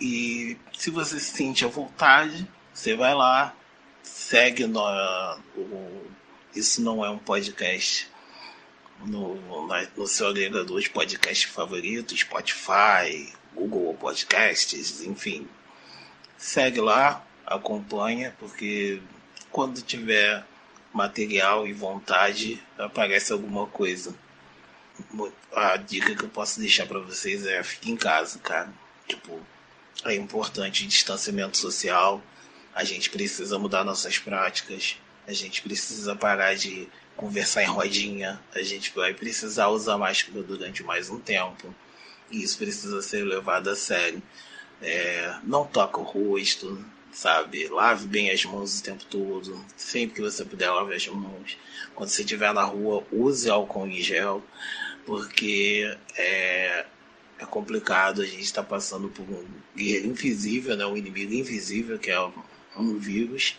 E 0.01 0.57
se 0.75 0.89
você 0.89 1.19
se 1.19 1.37
sente 1.37 1.63
à 1.63 1.67
vontade, 1.67 2.47
você 2.73 2.95
vai 2.95 3.13
lá, 3.13 3.55
segue 4.01 4.65
no, 4.65 4.81
o, 5.55 6.07
Isso 6.55 6.81
Não 6.81 7.05
É 7.05 7.09
um 7.11 7.19
Podcast 7.19 8.11
no, 9.05 9.35
no 9.97 10.07
seu 10.07 10.27
agregador 10.27 10.79
de 10.79 10.89
podcast 10.89 11.47
favorito, 11.47 12.17
Spotify, 12.17 13.33
Google 13.53 13.93
Podcasts, 13.95 15.01
enfim. 15.01 15.47
Segue 16.37 16.81
lá, 16.81 17.25
acompanha, 17.45 18.35
porque 18.39 19.01
quando 19.51 19.81
tiver 19.81 20.45
material 20.93 21.67
e 21.67 21.73
vontade, 21.73 22.61
aparece 22.77 23.33
alguma 23.33 23.67
coisa. 23.67 24.15
A 25.51 25.77
dica 25.77 26.15
que 26.15 26.23
eu 26.23 26.29
posso 26.29 26.59
deixar 26.59 26.85
para 26.85 26.99
vocês 26.99 27.45
é 27.45 27.63
fique 27.63 27.91
em 27.91 27.97
casa, 27.97 28.39
cara. 28.39 28.71
Tipo, 29.07 29.39
é 30.05 30.15
importante 30.15 30.87
distanciamento 30.87 31.57
social. 31.57 32.21
A 32.75 32.83
gente 32.83 33.09
precisa 33.09 33.57
mudar 33.57 33.83
nossas 33.83 34.17
práticas. 34.17 34.97
A 35.27 35.33
gente 35.33 35.61
precisa 35.61 36.15
parar 36.15 36.55
de 36.55 36.87
conversar 37.15 37.63
em 37.63 37.67
rodinha. 37.67 38.39
A 38.53 38.61
gente 38.61 38.91
vai 38.95 39.13
precisar 39.13 39.69
usar 39.69 39.97
máscara 39.97 40.41
durante 40.43 40.83
mais 40.83 41.09
um 41.09 41.19
tempo. 41.19 41.73
E 42.31 42.43
isso 42.43 42.57
precisa 42.57 43.01
ser 43.01 43.23
levado 43.23 43.69
a 43.69 43.75
sério. 43.75 44.21
É, 44.81 45.35
não 45.43 45.65
toca 45.65 45.99
o 45.99 46.03
rosto, 46.03 46.83
sabe? 47.11 47.67
Lave 47.67 48.07
bem 48.07 48.31
as 48.31 48.43
mãos 48.43 48.79
o 48.79 48.83
tempo 48.83 49.05
todo. 49.05 49.63
Sempre 49.77 50.15
que 50.15 50.21
você 50.21 50.43
puder, 50.43 50.69
lave 50.71 50.95
as 50.95 51.07
mãos. 51.07 51.57
Quando 51.95 52.09
você 52.09 52.21
estiver 52.21 52.53
na 52.53 52.63
rua, 52.63 53.05
use 53.11 53.49
álcool 53.49 53.87
em 53.87 54.01
gel, 54.01 54.43
porque 55.05 55.95
é, 56.17 56.85
é 57.39 57.45
complicado. 57.45 58.21
A 58.21 58.25
gente 58.25 58.43
está 58.43 58.63
passando 58.63 59.09
por 59.09 59.23
um 59.23 59.45
guerreiro 59.75 60.07
invisível, 60.07 60.75
né? 60.75 60.85
um 60.85 60.97
inimigo 60.97 61.33
invisível, 61.33 61.99
que 61.99 62.09
é 62.09 62.19
um 62.75 62.97
vírus, 62.97 63.55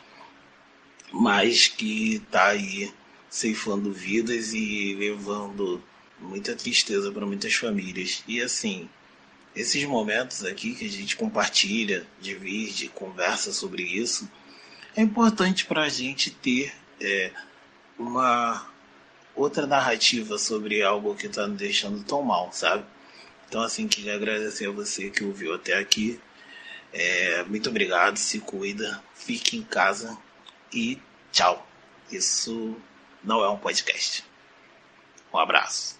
mas 1.12 1.68
que 1.68 2.16
está 2.16 2.48
aí 2.48 2.92
ceifando 3.34 3.92
vidas 3.92 4.54
e 4.54 4.94
levando 4.94 5.82
muita 6.20 6.54
tristeza 6.54 7.10
para 7.10 7.26
muitas 7.26 7.52
famílias. 7.52 8.22
E 8.28 8.40
assim, 8.40 8.88
esses 9.56 9.82
momentos 9.86 10.44
aqui 10.44 10.72
que 10.72 10.86
a 10.86 10.88
gente 10.88 11.16
compartilha, 11.16 12.06
divide, 12.20 12.88
conversa 12.90 13.52
sobre 13.52 13.82
isso, 13.82 14.30
é 14.94 15.02
importante 15.02 15.66
para 15.66 15.82
a 15.82 15.88
gente 15.88 16.30
ter 16.30 16.72
é, 17.00 17.32
uma 17.98 18.72
outra 19.34 19.66
narrativa 19.66 20.38
sobre 20.38 20.80
algo 20.80 21.16
que 21.16 21.26
está 21.26 21.44
nos 21.44 21.58
deixando 21.58 22.04
tão 22.04 22.22
mal, 22.22 22.52
sabe? 22.52 22.84
Então, 23.48 23.62
assim, 23.62 23.88
queria 23.88 24.14
agradecer 24.14 24.68
a 24.68 24.70
você 24.70 25.10
que 25.10 25.24
ouviu 25.24 25.52
até 25.52 25.76
aqui. 25.76 26.20
É, 26.92 27.42
muito 27.42 27.68
obrigado, 27.68 28.16
se 28.16 28.38
cuida, 28.38 29.02
fique 29.12 29.56
em 29.56 29.64
casa 29.64 30.16
e 30.72 31.00
tchau. 31.32 31.68
Isso 32.08 32.76
não 33.24 33.42
é 33.42 33.48
um 33.48 33.56
podcast. 33.56 34.24
Um 35.32 35.38
abraço. 35.38 35.98